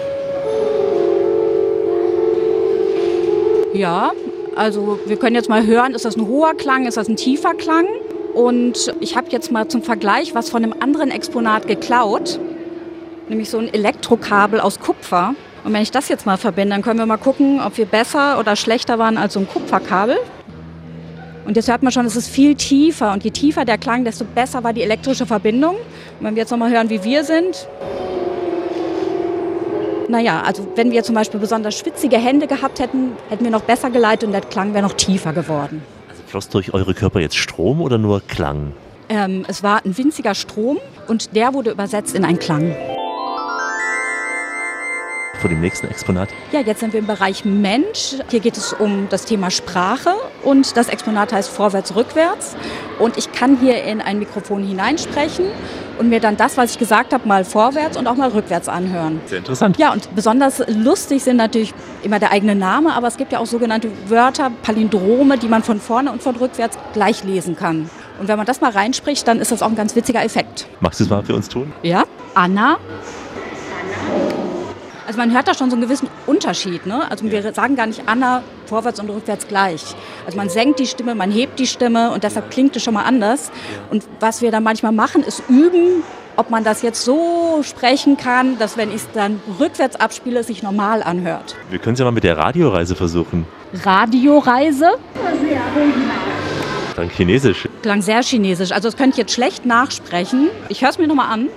Ja, 3.74 4.12
also 4.56 5.00
wir 5.08 5.18
können 5.18 5.36
jetzt 5.36 5.50
mal 5.50 5.66
hören, 5.66 5.96
ist 5.96 6.06
das 6.06 6.16
ein 6.16 6.28
hoher 6.28 6.54
Klang, 6.54 6.86
ist 6.86 6.96
das 6.96 7.10
ein 7.10 7.16
tiefer 7.16 7.56
Klang? 7.56 7.88
Und 8.36 8.94
ich 9.00 9.18
habe 9.18 9.28
jetzt 9.30 9.52
mal 9.52 9.68
zum 9.68 9.82
Vergleich 9.82 10.36
was 10.36 10.52
von 10.52 10.64
einem 10.64 10.76
anderen 10.80 11.10
Exponat 11.10 11.68
geklaut, 11.68 12.40
nämlich 13.30 13.50
so 13.50 13.58
ein 13.58 13.74
Elektrokabel 13.74 14.60
aus 14.60 14.80
Kupfer. 14.80 15.34
Und 15.64 15.74
wenn 15.74 15.82
ich 15.82 15.92
das 15.92 16.08
jetzt 16.08 16.28
mal 16.28 16.38
verbinde, 16.38 16.76
dann 16.76 16.84
können 16.84 17.00
wir 17.00 17.06
mal 17.08 17.18
gucken, 17.18 17.62
ob 17.62 17.78
wir 17.78 17.86
besser 17.86 18.40
oder 18.40 18.56
schlechter 18.56 19.00
waren 19.00 19.18
als 19.18 19.34
so 19.34 19.40
ein 19.40 19.48
Kupferkabel. 19.48 20.18
Und 21.46 21.56
jetzt 21.56 21.68
hört 21.68 21.82
man 21.82 21.92
schon, 21.92 22.06
es 22.06 22.16
ist 22.16 22.28
viel 22.28 22.56
tiefer. 22.56 23.12
Und 23.12 23.24
je 23.24 23.32
tiefer 23.32 23.66
der 23.66 23.78
Klang, 23.80 24.06
desto 24.06 24.24
besser 24.24 24.64
war 24.64 24.74
die 24.74 24.84
elektrische 24.84 25.26
Verbindung. 25.26 25.76
Und 25.76 26.26
wenn 26.26 26.36
wir 26.36 26.42
jetzt 26.42 26.52
nochmal 26.52 26.72
hören, 26.72 26.90
wie 26.90 27.04
wir 27.04 27.24
sind, 27.24 27.68
naja, 30.14 30.44
also 30.44 30.68
wenn 30.76 30.92
wir 30.92 31.04
zum 31.04 31.16
Beispiel 31.16 31.40
besonders 31.40 31.76
schwitzige 31.76 32.18
Hände 32.18 32.46
gehabt 32.46 32.80
hätten, 32.80 33.14
hätten 33.30 33.44
wir 33.44 33.50
noch 33.50 33.64
besser 33.64 33.90
geleitet 33.90 34.28
und 34.28 34.32
der 34.32 34.42
Klang 34.42 34.76
wäre 34.76 34.84
noch 34.84 34.94
tiefer 34.94 35.34
geworden. 35.34 35.82
Also 36.08 36.22
floss 36.28 36.50
durch 36.50 36.72
eure 36.72 36.94
Körper 36.94 37.20
jetzt 37.20 37.36
Strom 37.36 37.82
oder 37.82 37.98
nur 37.98 38.22
Klang? 38.22 38.74
Ähm, 39.10 39.44
es 39.48 39.64
war 39.64 39.84
ein 39.84 39.98
winziger 39.98 40.36
Strom 40.36 40.78
und 41.08 41.36
der 41.36 41.56
wurde 41.56 41.72
übersetzt 41.72 42.14
in 42.14 42.26
einen 42.26 42.38
Klang. 42.38 42.76
Vor 45.44 45.50
dem 45.50 45.60
nächsten 45.60 45.88
Exponat? 45.90 46.30
Ja, 46.54 46.62
jetzt 46.62 46.80
sind 46.80 46.94
wir 46.94 47.02
im 47.02 47.06
Bereich 47.06 47.44
Mensch. 47.44 48.16
Hier 48.30 48.40
geht 48.40 48.56
es 48.56 48.72
um 48.72 49.08
das 49.10 49.26
Thema 49.26 49.52
Sprache 49.52 50.12
und 50.42 50.78
das 50.78 50.88
Exponat 50.88 51.34
heißt 51.34 51.50
Vorwärts, 51.50 51.98
Rückwärts. 51.98 52.56
Und 52.98 53.18
ich 53.18 53.30
kann 53.34 53.58
hier 53.58 53.84
in 53.84 54.00
ein 54.00 54.20
Mikrofon 54.20 54.64
hineinsprechen 54.64 55.44
und 56.00 56.08
mir 56.08 56.22
dann 56.22 56.38
das, 56.38 56.56
was 56.56 56.72
ich 56.72 56.80
gesagt 56.80 57.12
habe, 57.12 57.28
mal 57.28 57.44
vorwärts 57.44 57.98
und 57.98 58.08
auch 58.08 58.16
mal 58.16 58.30
rückwärts 58.30 58.70
anhören. 58.70 59.20
Sehr 59.26 59.40
interessant. 59.40 59.78
Ja, 59.78 59.92
und 59.92 60.16
besonders 60.16 60.64
lustig 60.70 61.26
sind 61.26 61.36
natürlich 61.36 61.74
immer 62.04 62.20
der 62.20 62.32
eigene 62.32 62.56
Name, 62.56 62.94
aber 62.94 63.10
es 63.10 63.18
gibt 63.18 63.34
ja 63.34 63.40
auch 63.40 63.46
sogenannte 63.46 63.90
Wörter, 64.08 64.50
Palindrome, 64.62 65.38
die 65.38 65.50
man 65.50 65.62
von 65.62 65.82
vorne 65.82 66.14
und 66.14 66.24
von 66.24 66.38
rückwärts 66.38 66.78
gleich 66.94 67.26
lesen 67.26 67.58
kann. 67.58 67.90
Und 68.18 68.30
wenn 68.30 68.38
man 68.38 68.46
das 68.46 68.62
mal 68.62 68.72
reinspricht, 68.72 69.28
dann 69.28 69.42
ist 69.42 69.52
das 69.52 69.62
auch 69.62 69.68
ein 69.68 69.76
ganz 69.76 69.94
witziger 69.94 70.24
Effekt. 70.24 70.68
Magst 70.80 71.02
du 71.02 71.04
es 71.04 71.10
mal 71.10 71.22
für 71.22 71.36
uns 71.36 71.50
tun? 71.50 71.74
Ja. 71.82 72.06
Anna. 72.34 72.78
Also 75.06 75.20
man 75.20 75.34
hört 75.34 75.48
da 75.48 75.54
schon 75.54 75.70
so 75.70 75.76
einen 75.76 75.84
gewissen 75.84 76.08
Unterschied. 76.26 76.86
Ne? 76.86 77.10
Also 77.10 77.30
wir 77.30 77.54
sagen 77.54 77.76
gar 77.76 77.88
nicht 77.88 78.04
Anna 78.06 78.44
vorwärts 78.66 79.00
und 79.00 79.10
rückwärts 79.10 79.48
gleich. 79.48 79.84
Also 80.26 80.38
man 80.38 80.50
senkt 80.50 80.80
die 80.80 80.88
Stimme, 80.88 81.14
man 81.14 81.32
hebt 81.32 81.60
die 81.60 81.68
Stimme 81.68 82.12
und 82.12 82.24
deshalb 82.24 82.52
klingt 82.52 82.76
es 82.76 82.84
schon 82.84 82.94
mal 82.94 83.04
anders. 83.04 83.52
Und 83.92 84.06
was 84.20 84.42
wir 84.42 84.52
dann 84.52 84.64
manchmal 84.64 84.94
machen, 84.94 85.24
ist 85.24 85.44
üben, 85.50 86.04
ob 86.38 86.50
man 86.50 86.64
das 86.64 86.82
jetzt 86.82 87.04
so 87.04 87.62
sprechen 87.64 88.18
kann, 88.18 88.58
dass 88.58 88.78
wenn 88.78 88.90
ich 88.90 88.96
es 88.96 89.08
dann 89.14 89.42
rückwärts 89.60 89.98
abspiele, 89.98 90.40
es 90.40 90.48
sich 90.48 90.64
normal 90.64 91.04
anhört. 91.04 91.56
Wir 91.70 91.80
können 91.80 91.94
es 91.94 92.00
ja 92.00 92.06
mal 92.06 92.12
mit 92.12 92.24
der 92.24 92.38
Radioreise 92.38 92.96
versuchen. 92.96 93.46
Radioreise? 93.84 94.92
Klang 96.94 97.10
chinesisch. 97.10 97.68
Klang 97.82 98.02
sehr 98.02 98.22
chinesisch. 98.24 98.72
Also 98.72 98.88
das 98.88 98.98
könnte 98.98 99.12
ich 99.12 99.18
jetzt 99.18 99.34
schlecht 99.34 99.66
nachsprechen. 99.66 100.50
Ich 100.70 100.82
höre 100.82 100.90
es 100.90 100.98
mir 100.98 101.08
nochmal 101.08 101.32
an. 101.32 101.50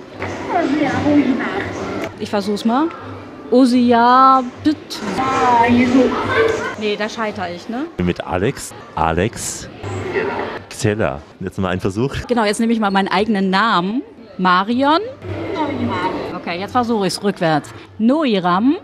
Ich 2.19 2.29
versuche 2.29 2.55
es 2.55 2.65
mal. 2.65 2.87
Osia. 3.51 4.43
Nee, 6.79 6.95
da 6.97 7.09
scheitere 7.09 7.53
ich, 7.55 7.69
ne? 7.69 7.85
Mit 8.03 8.25
Alex. 8.25 8.73
Alex. 8.95 9.69
Xella. 10.69 11.21
Jetzt 11.39 11.57
mal 11.59 11.69
ein 11.69 11.79
Versuch. 11.79 12.13
Genau, 12.27 12.43
jetzt 12.43 12.59
nehme 12.59 12.73
ich 12.73 12.79
mal 12.79 12.91
meinen 12.91 13.07
eigenen 13.07 13.49
Namen. 13.49 14.03
Marion. 14.37 14.99
Okay, 16.35 16.59
jetzt 16.59 16.71
versuche 16.71 17.07
ich 17.07 17.13
es 17.13 17.23
rückwärts. 17.23 17.73
Noiram. 17.97 18.77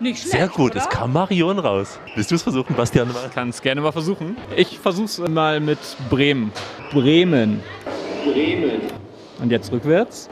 Nicht 0.00 0.20
schlecht, 0.20 0.36
Sehr 0.36 0.48
gut, 0.48 0.72
oder? 0.72 0.80
es 0.80 0.88
kam 0.88 1.12
Marion 1.12 1.58
raus. 1.58 1.98
Willst 2.14 2.30
du 2.30 2.34
es 2.34 2.42
versuchen, 2.42 2.74
Bastian? 2.74 3.08
Mal? 3.08 3.30
Kann 3.32 3.50
es 3.50 3.60
gerne 3.62 3.80
mal 3.80 3.92
versuchen. 3.92 4.36
Ich 4.56 4.78
versuche 4.78 5.04
es 5.04 5.18
mal 5.18 5.60
mit 5.60 5.78
Bremen. 6.10 6.50
Bremen. 6.90 7.60
Bremen. 8.24 8.80
Und 9.40 9.50
jetzt 9.50 9.70
rückwärts. 9.70 10.28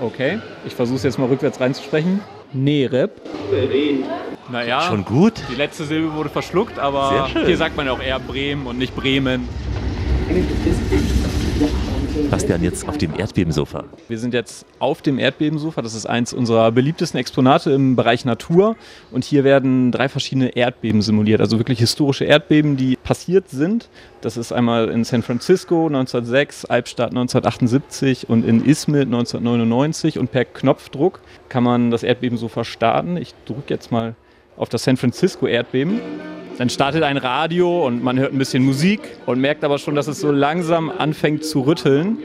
Okay, 0.00 0.38
ich 0.64 0.74
versuche 0.74 0.96
es 0.96 1.02
jetzt 1.02 1.18
mal 1.18 1.26
rückwärts 1.28 1.60
reinzusprechen. 1.60 2.20
Nereb. 2.52 3.10
Naja, 4.50 4.82
Schon 4.82 5.04
gut. 5.04 5.34
die 5.50 5.56
letzte 5.56 5.84
Silbe 5.84 6.14
wurde 6.14 6.30
verschluckt, 6.30 6.78
aber 6.78 7.28
hier 7.44 7.56
sagt 7.56 7.76
man 7.76 7.86
ja 7.86 7.92
auch 7.92 8.00
eher 8.00 8.18
Bremen 8.18 8.66
und 8.66 8.78
nicht 8.78 8.94
Bremen. 8.96 9.48
Bastian, 12.30 12.62
jetzt 12.62 12.86
auf 12.86 12.98
dem 12.98 13.18
Erdbebensofa. 13.18 13.84
Wir 14.06 14.18
sind 14.18 14.34
jetzt 14.34 14.66
auf 14.80 15.00
dem 15.00 15.18
Erdbebensofa. 15.18 15.80
Das 15.80 15.94
ist 15.94 16.04
eins 16.04 16.34
unserer 16.34 16.70
beliebtesten 16.72 17.18
Exponate 17.18 17.70
im 17.70 17.96
Bereich 17.96 18.26
Natur. 18.26 18.76
Und 19.10 19.24
hier 19.24 19.44
werden 19.44 19.92
drei 19.92 20.10
verschiedene 20.10 20.54
Erdbeben 20.54 21.00
simuliert, 21.00 21.40
also 21.40 21.58
wirklich 21.58 21.78
historische 21.78 22.26
Erdbeben, 22.26 22.76
die 22.76 22.96
passiert 22.96 23.48
sind. 23.48 23.88
Das 24.20 24.36
ist 24.36 24.52
einmal 24.52 24.90
in 24.90 25.04
San 25.04 25.22
Francisco 25.22 25.86
1906, 25.86 26.66
Albstadt 26.66 27.10
1978 27.10 28.28
und 28.28 28.44
in 28.44 28.62
Izmit 28.62 29.06
1999. 29.06 30.18
Und 30.18 30.30
per 30.30 30.44
Knopfdruck 30.44 31.20
kann 31.48 31.64
man 31.64 31.90
das 31.90 32.02
Erdbebensofa 32.02 32.64
starten. 32.64 33.16
Ich 33.16 33.32
drücke 33.46 33.72
jetzt 33.72 33.90
mal 33.90 34.14
auf 34.58 34.68
das 34.68 34.84
San 34.84 34.98
Francisco 34.98 35.46
Erdbeben. 35.46 36.00
Dann 36.58 36.70
startet 36.70 37.04
ein 37.04 37.16
Radio 37.16 37.86
und 37.86 38.02
man 38.02 38.18
hört 38.18 38.32
ein 38.32 38.38
bisschen 38.38 38.64
Musik 38.64 39.00
und 39.26 39.40
merkt 39.40 39.62
aber 39.62 39.78
schon, 39.78 39.94
dass 39.94 40.08
es 40.08 40.20
so 40.20 40.32
langsam 40.32 40.90
anfängt 40.90 41.44
zu 41.44 41.60
rütteln. 41.60 42.18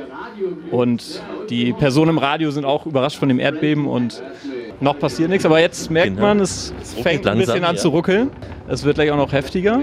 Und 0.71 1.21
die 1.51 1.71
Personen 1.71 2.09
im 2.09 2.17
Radio 2.17 2.49
sind 2.49 2.65
auch 2.65 2.87
überrascht 2.87 3.19
von 3.19 3.29
dem 3.29 3.39
Erdbeben 3.39 3.85
und 3.85 4.23
noch 4.79 4.97
passiert 4.97 5.29
nichts. 5.29 5.45
Aber 5.45 5.59
jetzt 5.59 5.91
merkt 5.91 6.15
genau. 6.15 6.21
man, 6.21 6.39
es, 6.39 6.73
es 6.81 6.95
fängt 6.95 7.27
ein 7.27 7.37
bisschen 7.37 7.63
an 7.63 7.75
ja. 7.75 7.81
zu 7.81 7.89
ruckeln. 7.89 8.31
Es 8.67 8.83
wird 8.83 8.95
gleich 8.95 9.11
auch 9.11 9.17
noch 9.17 9.31
heftiger. 9.31 9.79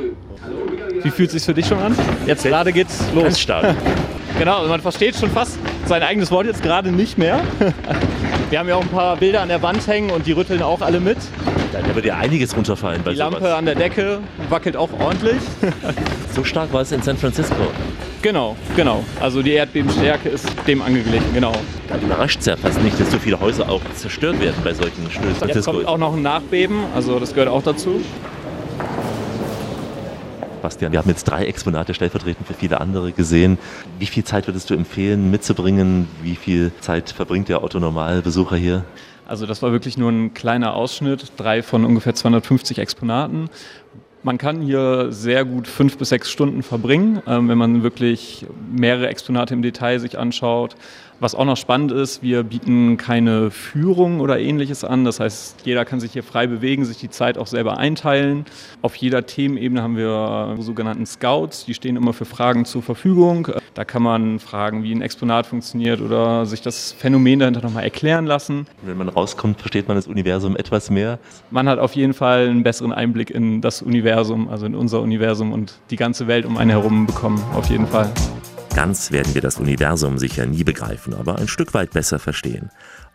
Wie 1.01 1.11
fühlt 1.11 1.29
es 1.29 1.35
sich 1.35 1.45
für 1.45 1.55
dich 1.55 1.67
schon 1.67 1.79
an? 1.79 1.95
Jetzt 2.27 2.43
gerade 2.43 2.73
geht's 2.73 3.05
los. 3.15 3.23
Ganz 3.23 3.39
stark. 3.39 3.77
genau, 4.41 4.67
man 4.67 4.81
versteht 4.81 5.15
schon 5.15 5.31
fast 5.31 5.61
sein 5.87 6.03
eigenes 6.03 6.33
Wort 6.33 6.47
jetzt 6.47 6.63
gerade 6.63 6.91
nicht 6.91 7.17
mehr. 7.17 7.41
Wir 8.51 8.59
haben 8.59 8.69
ja 8.69 8.75
auch 8.75 8.83
ein 8.83 8.89
paar 8.89 9.17
Bilder 9.17 9.43
an 9.43 9.49
der 9.49 9.63
Wand 9.63 9.87
hängen 9.87 10.11
und 10.11 10.27
die 10.27 10.33
rütteln 10.33 10.61
auch 10.61 10.81
alle 10.81 10.99
mit. 10.99 11.19
Da 11.73 11.95
wird 11.95 12.05
ja 12.05 12.17
einiges 12.17 12.57
runterfallen 12.57 13.01
bei 13.05 13.13
Die 13.13 13.19
Lampe 13.19 13.39
sowas. 13.39 13.53
an 13.53 13.65
der 13.65 13.77
Decke 13.77 14.19
wackelt 14.49 14.77
auch 14.77 14.89
ordentlich. 14.99 15.37
so 16.35 16.43
stark 16.43 16.73
war 16.73 16.81
es 16.81 16.91
in 16.91 17.01
San 17.01 17.17
Francisco. 17.17 17.55
Genau, 18.23 18.57
genau. 18.75 19.05
Also 19.21 19.41
die 19.41 19.53
Erdbebenstärke 19.53 20.29
ist 20.31 20.49
dem 20.67 20.83
angeglichen, 20.83 21.33
genau. 21.33 21.53
Da 21.89 21.97
überrascht 21.99 22.41
es 22.41 22.47
ja 22.47 22.57
fast 22.57 22.83
nicht, 22.83 22.99
dass 22.99 23.13
so 23.13 23.19
viele 23.21 23.39
Häuser 23.39 23.69
auch 23.69 23.83
zerstört 23.95 24.41
werden 24.41 24.57
bei 24.65 24.75
solchen 24.75 25.09
Stößen. 25.09 25.47
Jetzt 25.47 25.65
kommt 25.65 25.87
auch 25.87 25.99
noch 25.99 26.15
ein 26.15 26.23
Nachbeben, 26.23 26.81
also 26.93 27.21
das 27.21 27.33
gehört 27.33 27.51
auch 27.51 27.63
dazu. 27.63 28.01
Bastian, 30.61 30.93
wir 30.93 30.99
haben 30.99 31.09
jetzt 31.09 31.25
drei 31.25 31.47
Exponate 31.47 31.95
stellvertretend 31.95 32.47
für 32.47 32.55
viele 32.55 32.81
andere 32.81 33.13
gesehen. 33.13 33.59
Wie 33.99 34.07
viel 34.07 34.25
Zeit 34.25 34.47
würdest 34.47 34.71
du 34.71 34.75
empfehlen 34.75 35.31
mitzubringen? 35.31 36.09
Wie 36.23 36.37
viel 36.37 36.73
Zeit 36.81 37.11
verbringt 37.11 37.49
der 37.49 37.65
Otto-Normalbesucher 37.65 38.57
hier? 38.57 38.85
Also 39.27 39.47
das 39.47 39.63
war 39.63 39.71
wirklich 39.71 39.97
nur 39.97 40.11
ein 40.11 40.35
kleiner 40.35 40.75
Ausschnitt, 40.75 41.33
drei 41.37 41.63
von 41.63 41.85
ungefähr 41.85 42.15
250 42.15 42.79
Exponaten. 42.79 43.49
Man 44.23 44.37
kann 44.37 44.61
hier 44.61 45.13
sehr 45.13 45.47
gut 45.47 45.67
fünf 45.67 45.97
bis 45.97 46.11
sechs 46.11 46.31
Stunden 46.31 46.63
verbringen, 46.63 47.23
ähm, 47.27 47.49
wenn 47.49 47.57
man 47.57 47.83
wirklich 47.83 48.47
mehrere 48.71 49.09
Exponate 49.09 49.55
im 49.55 49.63
Detail 49.63 49.99
sich 49.99 50.19
anschaut. 50.19 50.77
Was 51.21 51.35
auch 51.35 51.47
noch 51.47 51.57
spannend 51.57 51.91
ist, 51.91 52.23
wir 52.23 52.43
bieten 52.43 52.99
keine 52.99 53.51
Führung 53.51 54.21
oder 54.21 54.39
ähnliches 54.39 54.85
an. 54.85 55.07
Das 55.07 55.21
heißt, 55.21 55.63
jeder 55.65 55.87
kann 55.87 56.01
sich 56.01 56.13
hier 56.13 56.23
frei 56.23 56.47
bewegen, 56.47 56.85
sich 56.85 56.99
die 56.99 57.09
Zeit 57.09 57.39
auch 57.39 57.47
selber 57.47 57.79
einteilen. 57.79 58.45
Auf 58.83 58.95
jeder 58.97 59.25
Themenebene 59.25 59.83
haben 59.83 59.97
wir 59.97 60.55
sogenannten 60.59 61.07
Scouts, 61.07 61.65
die 61.65 61.73
stehen 61.75 61.97
immer 61.97 62.13
für 62.13 62.27
Fragen 62.27 62.67
zur 62.67 62.83
Verfügung. 62.83 63.49
Da 63.75 63.85
kann 63.85 64.03
man 64.03 64.41
fragen, 64.41 64.83
wie 64.83 64.93
ein 64.93 65.01
Exponat 65.01 65.47
funktioniert 65.47 66.01
oder 66.01 66.45
sich 66.45 66.61
das 66.61 66.93
Phänomen 66.93 67.39
dahinter 67.39 67.63
nochmal 67.63 67.85
erklären 67.85 68.27
lassen. 68.27 68.67
Wenn 68.83 68.99
man 68.99 69.09
rauskommt, 69.09 69.61
versteht 69.61 69.87
man 69.87 69.97
das 69.97 70.09
Universum 70.09 70.57
etwas 70.57 70.91
mehr. 70.91 71.19
Man 71.51 71.69
hat 71.69 71.79
auf 71.79 71.95
jeden 71.95 72.15
Fall 72.15 72.49
einen 72.49 72.65
besseren 72.65 72.93
Einblick 72.93 73.31
in 73.31 73.61
das 73.61 73.81
Universum, 73.81 74.49
also 74.49 74.67
in 74.67 74.75
unser 74.75 75.01
Universum 75.01 75.53
und 75.53 75.79
die 75.91 75.97
ganze 75.97 76.27
Welt 76.27 76.47
um 76.47 76.57
einen 76.57 76.71
herum 76.71 77.07
bekommen, 77.07 77.41
auf 77.55 77.71
jeden 77.71 77.87
Fall. 77.87 78.13
Ganz 78.75 79.11
werden 79.13 79.35
wir 79.35 79.43
das 79.43 79.59
Universum 79.59 80.19
sicher 80.19 80.47
nie 80.47 80.65
begreifen, 80.65 81.15
aber 81.15 81.39
ein 81.39 81.49
Stück 81.49 81.75
weit 81.75 81.93
besser 81.93 82.19
verstehen. 82.19 82.71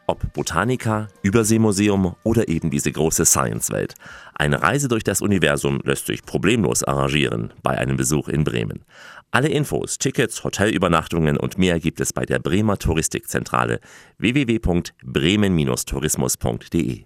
Ob 0.08 0.34
Botanika, 0.34 1.08
Überseemuseum 1.24 2.16
oder 2.24 2.48
eben 2.48 2.70
diese 2.70 2.92
große 2.92 3.26
Science-Welt. 3.26 3.96
Eine 4.36 4.62
Reise 4.62 4.88
durch 4.88 5.04
das 5.04 5.22
Universum 5.22 5.80
lässt 5.84 6.06
sich 6.06 6.24
problemlos 6.24 6.84
arrangieren 6.84 7.54
bei 7.64 7.76
einem 7.78 7.98
Besuch 7.98 8.28
in 8.28 8.44
Bremen. 8.44 8.86
Alle 9.36 9.50
Infos, 9.50 9.98
Tickets, 9.98 10.46
Hotelübernachtungen 10.46 11.36
und 11.36 11.58
mehr 11.58 11.82
gibt 11.82 12.00
es 12.00 12.14
bei 12.14 12.26
der 12.26 12.40
Bremer 12.40 12.78
Touristikzentrale 12.78 13.82
www.bremen-tourismus.de. 14.18 17.04